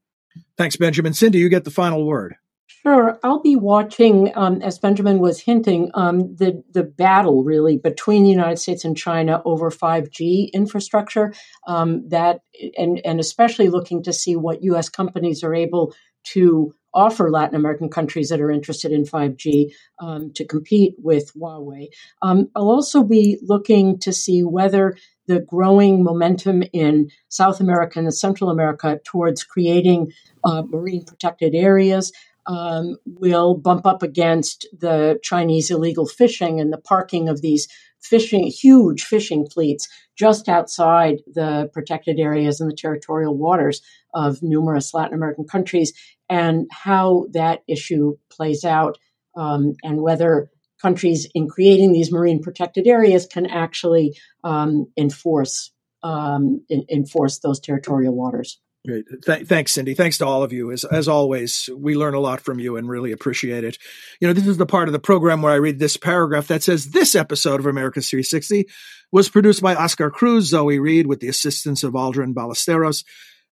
Thanks, 0.57 0.75
Benjamin. 0.77 1.13
Cindy, 1.13 1.39
you 1.39 1.49
get 1.49 1.63
the 1.63 1.71
final 1.71 2.05
word. 2.05 2.35
Sure, 2.67 3.19
I'll 3.23 3.41
be 3.41 3.55
watching, 3.55 4.31
um, 4.35 4.61
as 4.61 4.77
Benjamin 4.77 5.17
was 5.17 5.39
hinting, 5.39 5.89
um, 5.95 6.35
the 6.35 6.63
the 6.71 6.83
battle 6.83 7.43
really 7.43 7.77
between 7.77 8.23
the 8.23 8.29
United 8.29 8.57
States 8.57 8.85
and 8.85 8.95
China 8.95 9.41
over 9.43 9.71
5G 9.71 10.51
infrastructure. 10.53 11.33
Um, 11.65 12.07
that 12.09 12.41
and 12.77 13.01
and 13.03 13.19
especially 13.19 13.69
looking 13.69 14.03
to 14.03 14.13
see 14.13 14.35
what 14.35 14.63
U.S. 14.63 14.89
companies 14.89 15.43
are 15.43 15.55
able 15.55 15.95
to 16.33 16.75
offer 16.95 17.29
Latin 17.29 17.55
American 17.55 17.89
countries 17.89 18.29
that 18.29 18.39
are 18.39 18.49
interested 18.49 18.91
in 18.91 19.03
5G 19.03 19.71
um, 19.99 20.31
to 20.33 20.45
compete 20.45 20.95
with 20.97 21.33
Huawei. 21.33 21.87
Um, 22.21 22.49
I'll 22.55 22.69
also 22.69 23.03
be 23.03 23.37
looking 23.41 23.99
to 23.99 24.13
see 24.13 24.43
whether 24.43 24.95
the 25.27 25.39
growing 25.39 26.03
momentum 26.03 26.63
in 26.73 27.09
South 27.29 27.59
America 27.59 27.99
and 27.99 28.13
Central 28.13 28.49
America 28.49 28.99
towards 29.03 29.43
creating 29.43 30.11
uh, 30.43 30.63
marine 30.63 31.03
protected 31.03 31.55
areas 31.55 32.11
um, 32.47 32.97
will 33.05 33.55
bump 33.55 33.85
up 33.85 34.03
against 34.03 34.67
the 34.77 35.19
Chinese 35.23 35.71
illegal 35.71 36.05
fishing 36.05 36.59
and 36.59 36.71
the 36.71 36.77
parking 36.77 37.27
of 37.27 37.41
these 37.41 37.67
fishing, 38.01 38.45
huge 38.45 39.03
fishing 39.03 39.47
fleets 39.47 39.89
just 40.15 40.47
outside 40.47 41.21
the 41.33 41.69
protected 41.73 42.19
areas 42.19 42.61
and 42.61 42.69
the 42.69 42.75
territorial 42.75 43.35
waters 43.35 43.81
of 44.13 44.41
numerous 44.43 44.93
Latin 44.93 45.15
American 45.15 45.45
countries, 45.45 45.91
and 46.29 46.67
how 46.71 47.25
that 47.31 47.63
issue 47.67 48.15
plays 48.29 48.63
out, 48.63 48.97
um, 49.35 49.73
and 49.83 50.01
whether 50.01 50.49
countries 50.81 51.27
in 51.33 51.47
creating 51.47 51.93
these 51.93 52.11
marine 52.11 52.41
protected 52.41 52.87
areas 52.87 53.25
can 53.25 53.45
actually 53.45 54.17
um, 54.43 54.87
enforce 54.97 55.71
um, 56.03 56.63
in, 56.69 56.85
enforce 56.89 57.39
those 57.39 57.59
territorial 57.59 58.15
waters. 58.15 58.59
Great. 58.85 59.05
Th- 59.25 59.47
thanks, 59.47 59.73
Cindy. 59.73 59.95
Thanks 59.95 60.19
to 60.19 60.25
all 60.25 60.43
of 60.43 60.53
you. 60.53 60.71
As, 60.71 60.83
as 60.83 61.07
always, 61.07 61.69
we 61.75 61.95
learn 61.95 62.13
a 62.13 62.19
lot 62.19 62.39
from 62.39 62.59
you 62.59 62.77
and 62.77 62.87
really 62.87 63.11
appreciate 63.11 63.63
it. 63.63 63.79
You 64.19 64.27
know, 64.27 64.33
this 64.33 64.45
is 64.45 64.57
the 64.57 64.65
part 64.67 64.87
of 64.87 64.93
the 64.93 64.99
program 64.99 65.41
where 65.41 65.53
I 65.53 65.57
read 65.57 65.79
this 65.79 65.97
paragraph 65.97 66.47
that 66.47 66.61
says 66.61 66.91
this 66.91 67.15
episode 67.15 67.59
of 67.59 67.65
Americas 67.65 68.09
360 68.09 68.67
was 69.11 69.29
produced 69.29 69.61
by 69.61 69.73
Oscar 69.73 70.11
Cruz, 70.11 70.45
Zoe 70.49 70.77
Reed, 70.77 71.07
with 71.07 71.19
the 71.19 71.27
assistance 71.27 71.83
of 71.83 71.93
Aldrin 71.93 72.35
Ballesteros, 72.35 73.03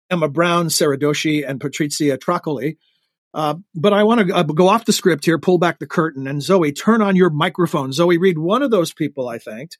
Emma 0.10 0.30
Brown, 0.30 0.70
Sarah 0.70 1.00
Doshi, 1.00 1.48
and 1.48 1.60
Patrizia 1.60 2.18
Tracoli. 2.20 2.78
Uh, 3.34 3.56
but 3.74 3.94
I 3.94 4.04
want 4.04 4.28
to 4.28 4.36
uh, 4.36 4.44
go 4.44 4.68
off 4.68 4.86
the 4.86 4.94
script 4.94 5.26
here, 5.26 5.40
pull 5.40 5.58
back 5.58 5.80
the 5.80 5.88
curtain, 5.88 6.28
and 6.28 6.42
Zoe, 6.42 6.72
turn 6.72 7.02
on 7.02 7.16
your 7.16 7.32
microphone. 7.32 7.92
Zoe 7.92 8.18
Reed, 8.18 8.38
one 8.38 8.62
of 8.62 8.72
those 8.72 8.94
people 8.94 9.28
I 9.28 9.40
thanked. 9.40 9.78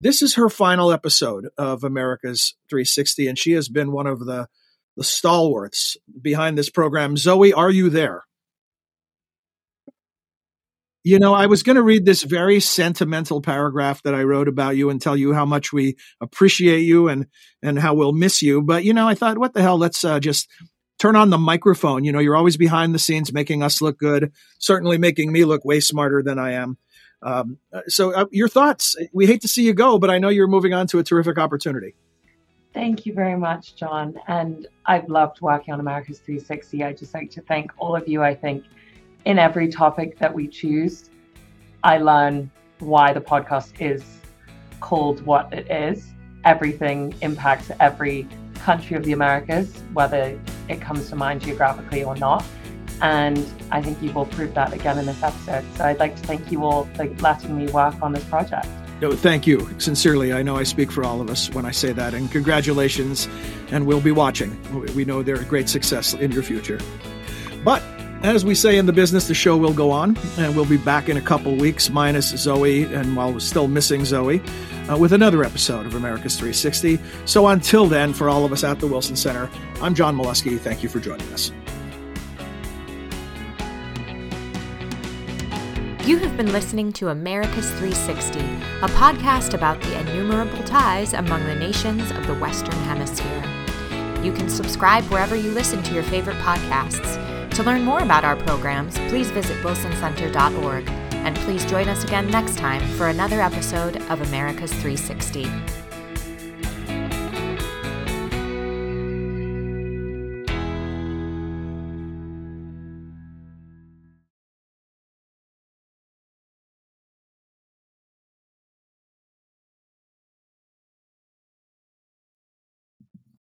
This 0.00 0.22
is 0.22 0.34
her 0.34 0.48
final 0.48 0.92
episode 0.92 1.48
of 1.58 1.84
Americas 1.84 2.54
360, 2.70 3.28
and 3.28 3.38
she 3.38 3.52
has 3.52 3.68
been 3.68 3.92
one 3.92 4.06
of 4.06 4.20
the 4.20 4.48
the 4.96 5.04
stalwarts 5.04 5.98
behind 6.22 6.56
this 6.56 6.70
program. 6.70 7.18
Zoe, 7.18 7.52
are 7.52 7.70
you 7.70 7.90
there? 7.90 8.24
You 11.04 11.18
know, 11.18 11.34
I 11.34 11.46
was 11.46 11.62
going 11.62 11.76
to 11.76 11.82
read 11.82 12.04
this 12.04 12.22
very 12.24 12.60
sentimental 12.60 13.40
paragraph 13.40 14.02
that 14.02 14.14
I 14.14 14.24
wrote 14.24 14.48
about 14.48 14.76
you 14.76 14.90
and 14.90 15.00
tell 15.00 15.16
you 15.16 15.32
how 15.34 15.44
much 15.44 15.72
we 15.72 15.96
appreciate 16.20 16.80
you 16.80 17.08
and 17.08 17.26
and 17.62 17.78
how 17.78 17.94
we'll 17.94 18.12
miss 18.12 18.42
you. 18.42 18.62
But 18.62 18.84
you 18.84 18.92
know, 18.92 19.06
I 19.06 19.14
thought, 19.14 19.38
what 19.38 19.54
the 19.54 19.62
hell? 19.62 19.78
Let's 19.78 20.02
uh, 20.02 20.18
just 20.18 20.48
turn 20.98 21.16
on 21.16 21.30
the 21.30 21.38
microphone. 21.38 22.04
You 22.04 22.12
know, 22.12 22.18
you're 22.18 22.36
always 22.36 22.56
behind 22.56 22.94
the 22.94 22.98
scenes 22.98 23.32
making 23.32 23.62
us 23.62 23.80
look 23.80 23.98
good, 23.98 24.32
certainly 24.58 24.98
making 24.98 25.32
me 25.32 25.44
look 25.44 25.64
way 25.64 25.80
smarter 25.80 26.22
than 26.22 26.38
I 26.38 26.52
am. 26.52 26.78
Um, 27.22 27.58
uh, 27.72 27.82
so, 27.88 28.12
uh, 28.12 28.26
your 28.30 28.48
thoughts? 28.48 28.96
We 29.12 29.26
hate 29.26 29.40
to 29.42 29.48
see 29.48 29.64
you 29.64 29.72
go, 29.72 29.98
but 29.98 30.10
I 30.10 30.18
know 30.18 30.28
you're 30.28 30.46
moving 30.46 30.74
on 30.74 30.86
to 30.88 30.98
a 30.98 31.02
terrific 31.02 31.38
opportunity. 31.38 31.94
Thank 32.74 33.06
you 33.06 33.14
very 33.14 33.38
much, 33.38 33.74
John. 33.74 34.18
And 34.28 34.66
I've 34.84 35.08
loved 35.08 35.40
working 35.40 35.72
on 35.72 35.80
Americas 35.80 36.18
360. 36.18 36.84
I 36.84 36.92
just 36.92 37.14
like 37.14 37.30
to 37.30 37.40
thank 37.40 37.72
all 37.78 37.96
of 37.96 38.06
you. 38.06 38.22
I 38.22 38.34
think 38.34 38.64
in 39.24 39.38
every 39.38 39.68
topic 39.68 40.18
that 40.18 40.32
we 40.32 40.46
choose, 40.46 41.10
I 41.82 41.98
learn 41.98 42.50
why 42.78 43.14
the 43.14 43.20
podcast 43.20 43.80
is 43.80 44.04
called 44.80 45.24
what 45.24 45.52
it 45.54 45.70
is. 45.70 46.06
Everything 46.44 47.14
impacts 47.22 47.70
every 47.80 48.28
country 48.60 48.96
of 48.96 49.04
the 49.04 49.12
Americas, 49.12 49.82
whether 49.92 50.38
it 50.68 50.80
comes 50.80 51.08
to 51.10 51.16
mind 51.16 51.40
geographically 51.40 52.04
or 52.04 52.16
not. 52.16 52.44
And 53.02 53.46
I 53.70 53.82
think 53.82 54.00
you've 54.00 54.16
all 54.16 54.26
proved 54.26 54.54
that 54.54 54.72
again 54.72 54.98
in 54.98 55.06
this 55.06 55.22
episode. 55.22 55.64
So 55.76 55.84
I'd 55.84 55.98
like 55.98 56.16
to 56.16 56.22
thank 56.22 56.50
you 56.50 56.64
all 56.64 56.84
for 56.94 57.04
letting 57.16 57.56
me 57.56 57.66
work 57.68 58.00
on 58.02 58.12
this 58.12 58.24
project. 58.24 58.66
No, 59.02 59.12
thank 59.12 59.46
you. 59.46 59.68
Sincerely, 59.78 60.32
I 60.32 60.42
know 60.42 60.56
I 60.56 60.62
speak 60.62 60.90
for 60.90 61.04
all 61.04 61.20
of 61.20 61.28
us 61.28 61.50
when 61.50 61.66
I 61.66 61.70
say 61.70 61.92
that. 61.92 62.14
And 62.14 62.32
congratulations. 62.32 63.28
And 63.70 63.86
we'll 63.86 64.00
be 64.00 64.12
watching. 64.12 64.56
We 64.94 65.04
know 65.04 65.22
they're 65.22 65.36
a 65.36 65.44
great 65.44 65.68
success 65.68 66.14
in 66.14 66.32
your 66.32 66.42
future. 66.42 66.80
But 67.62 67.82
as 68.26 68.44
we 68.44 68.54
say 68.54 68.76
in 68.76 68.86
the 68.86 68.92
business, 68.92 69.28
the 69.28 69.34
show 69.34 69.56
will 69.56 69.72
go 69.72 69.90
on, 69.90 70.16
and 70.38 70.56
we'll 70.56 70.64
be 70.64 70.76
back 70.76 71.08
in 71.08 71.16
a 71.16 71.20
couple 71.20 71.54
weeks, 71.54 71.90
minus 71.90 72.28
Zoe, 72.30 72.84
and 72.84 73.14
while 73.14 73.32
we're 73.32 73.40
still 73.40 73.68
missing 73.68 74.04
Zoe, 74.04 74.40
uh, 74.90 74.96
with 74.96 75.12
another 75.12 75.44
episode 75.44 75.86
of 75.86 75.94
Americas 75.94 76.34
360. 76.34 76.98
So 77.24 77.46
until 77.48 77.86
then, 77.86 78.12
for 78.12 78.28
all 78.28 78.44
of 78.44 78.52
us 78.52 78.64
at 78.64 78.80
the 78.80 78.86
Wilson 78.86 79.16
Center, 79.16 79.50
I'm 79.80 79.94
John 79.94 80.16
Milewski. 80.16 80.58
Thank 80.58 80.82
you 80.82 80.88
for 80.88 80.98
joining 80.98 81.30
us. 81.32 81.52
You 86.06 86.18
have 86.18 86.36
been 86.36 86.52
listening 86.52 86.92
to 86.94 87.08
Americas 87.08 87.68
360, 87.72 88.38
a 88.38 88.88
podcast 88.88 89.54
about 89.54 89.80
the 89.82 89.98
innumerable 90.00 90.62
ties 90.64 91.12
among 91.12 91.44
the 91.44 91.56
nations 91.56 92.10
of 92.12 92.26
the 92.26 92.34
Western 92.34 92.78
Hemisphere. 92.84 93.42
You 94.24 94.32
can 94.32 94.48
subscribe 94.48 95.04
wherever 95.04 95.36
you 95.36 95.50
listen 95.50 95.82
to 95.82 95.94
your 95.94 96.04
favorite 96.04 96.38
podcasts. 96.38 97.35
To 97.56 97.62
learn 97.62 97.84
more 97.84 98.00
about 98.00 98.22
our 98.22 98.36
programs, 98.36 98.98
please 99.08 99.30
visit 99.30 99.56
wilsoncenter.org. 99.64 100.86
And 100.90 101.34
please 101.36 101.64
join 101.64 101.88
us 101.88 102.04
again 102.04 102.30
next 102.30 102.58
time 102.58 102.86
for 102.98 103.08
another 103.08 103.40
episode 103.40 103.96
of 104.10 104.20
Americas 104.20 104.70
360. 104.72 105.85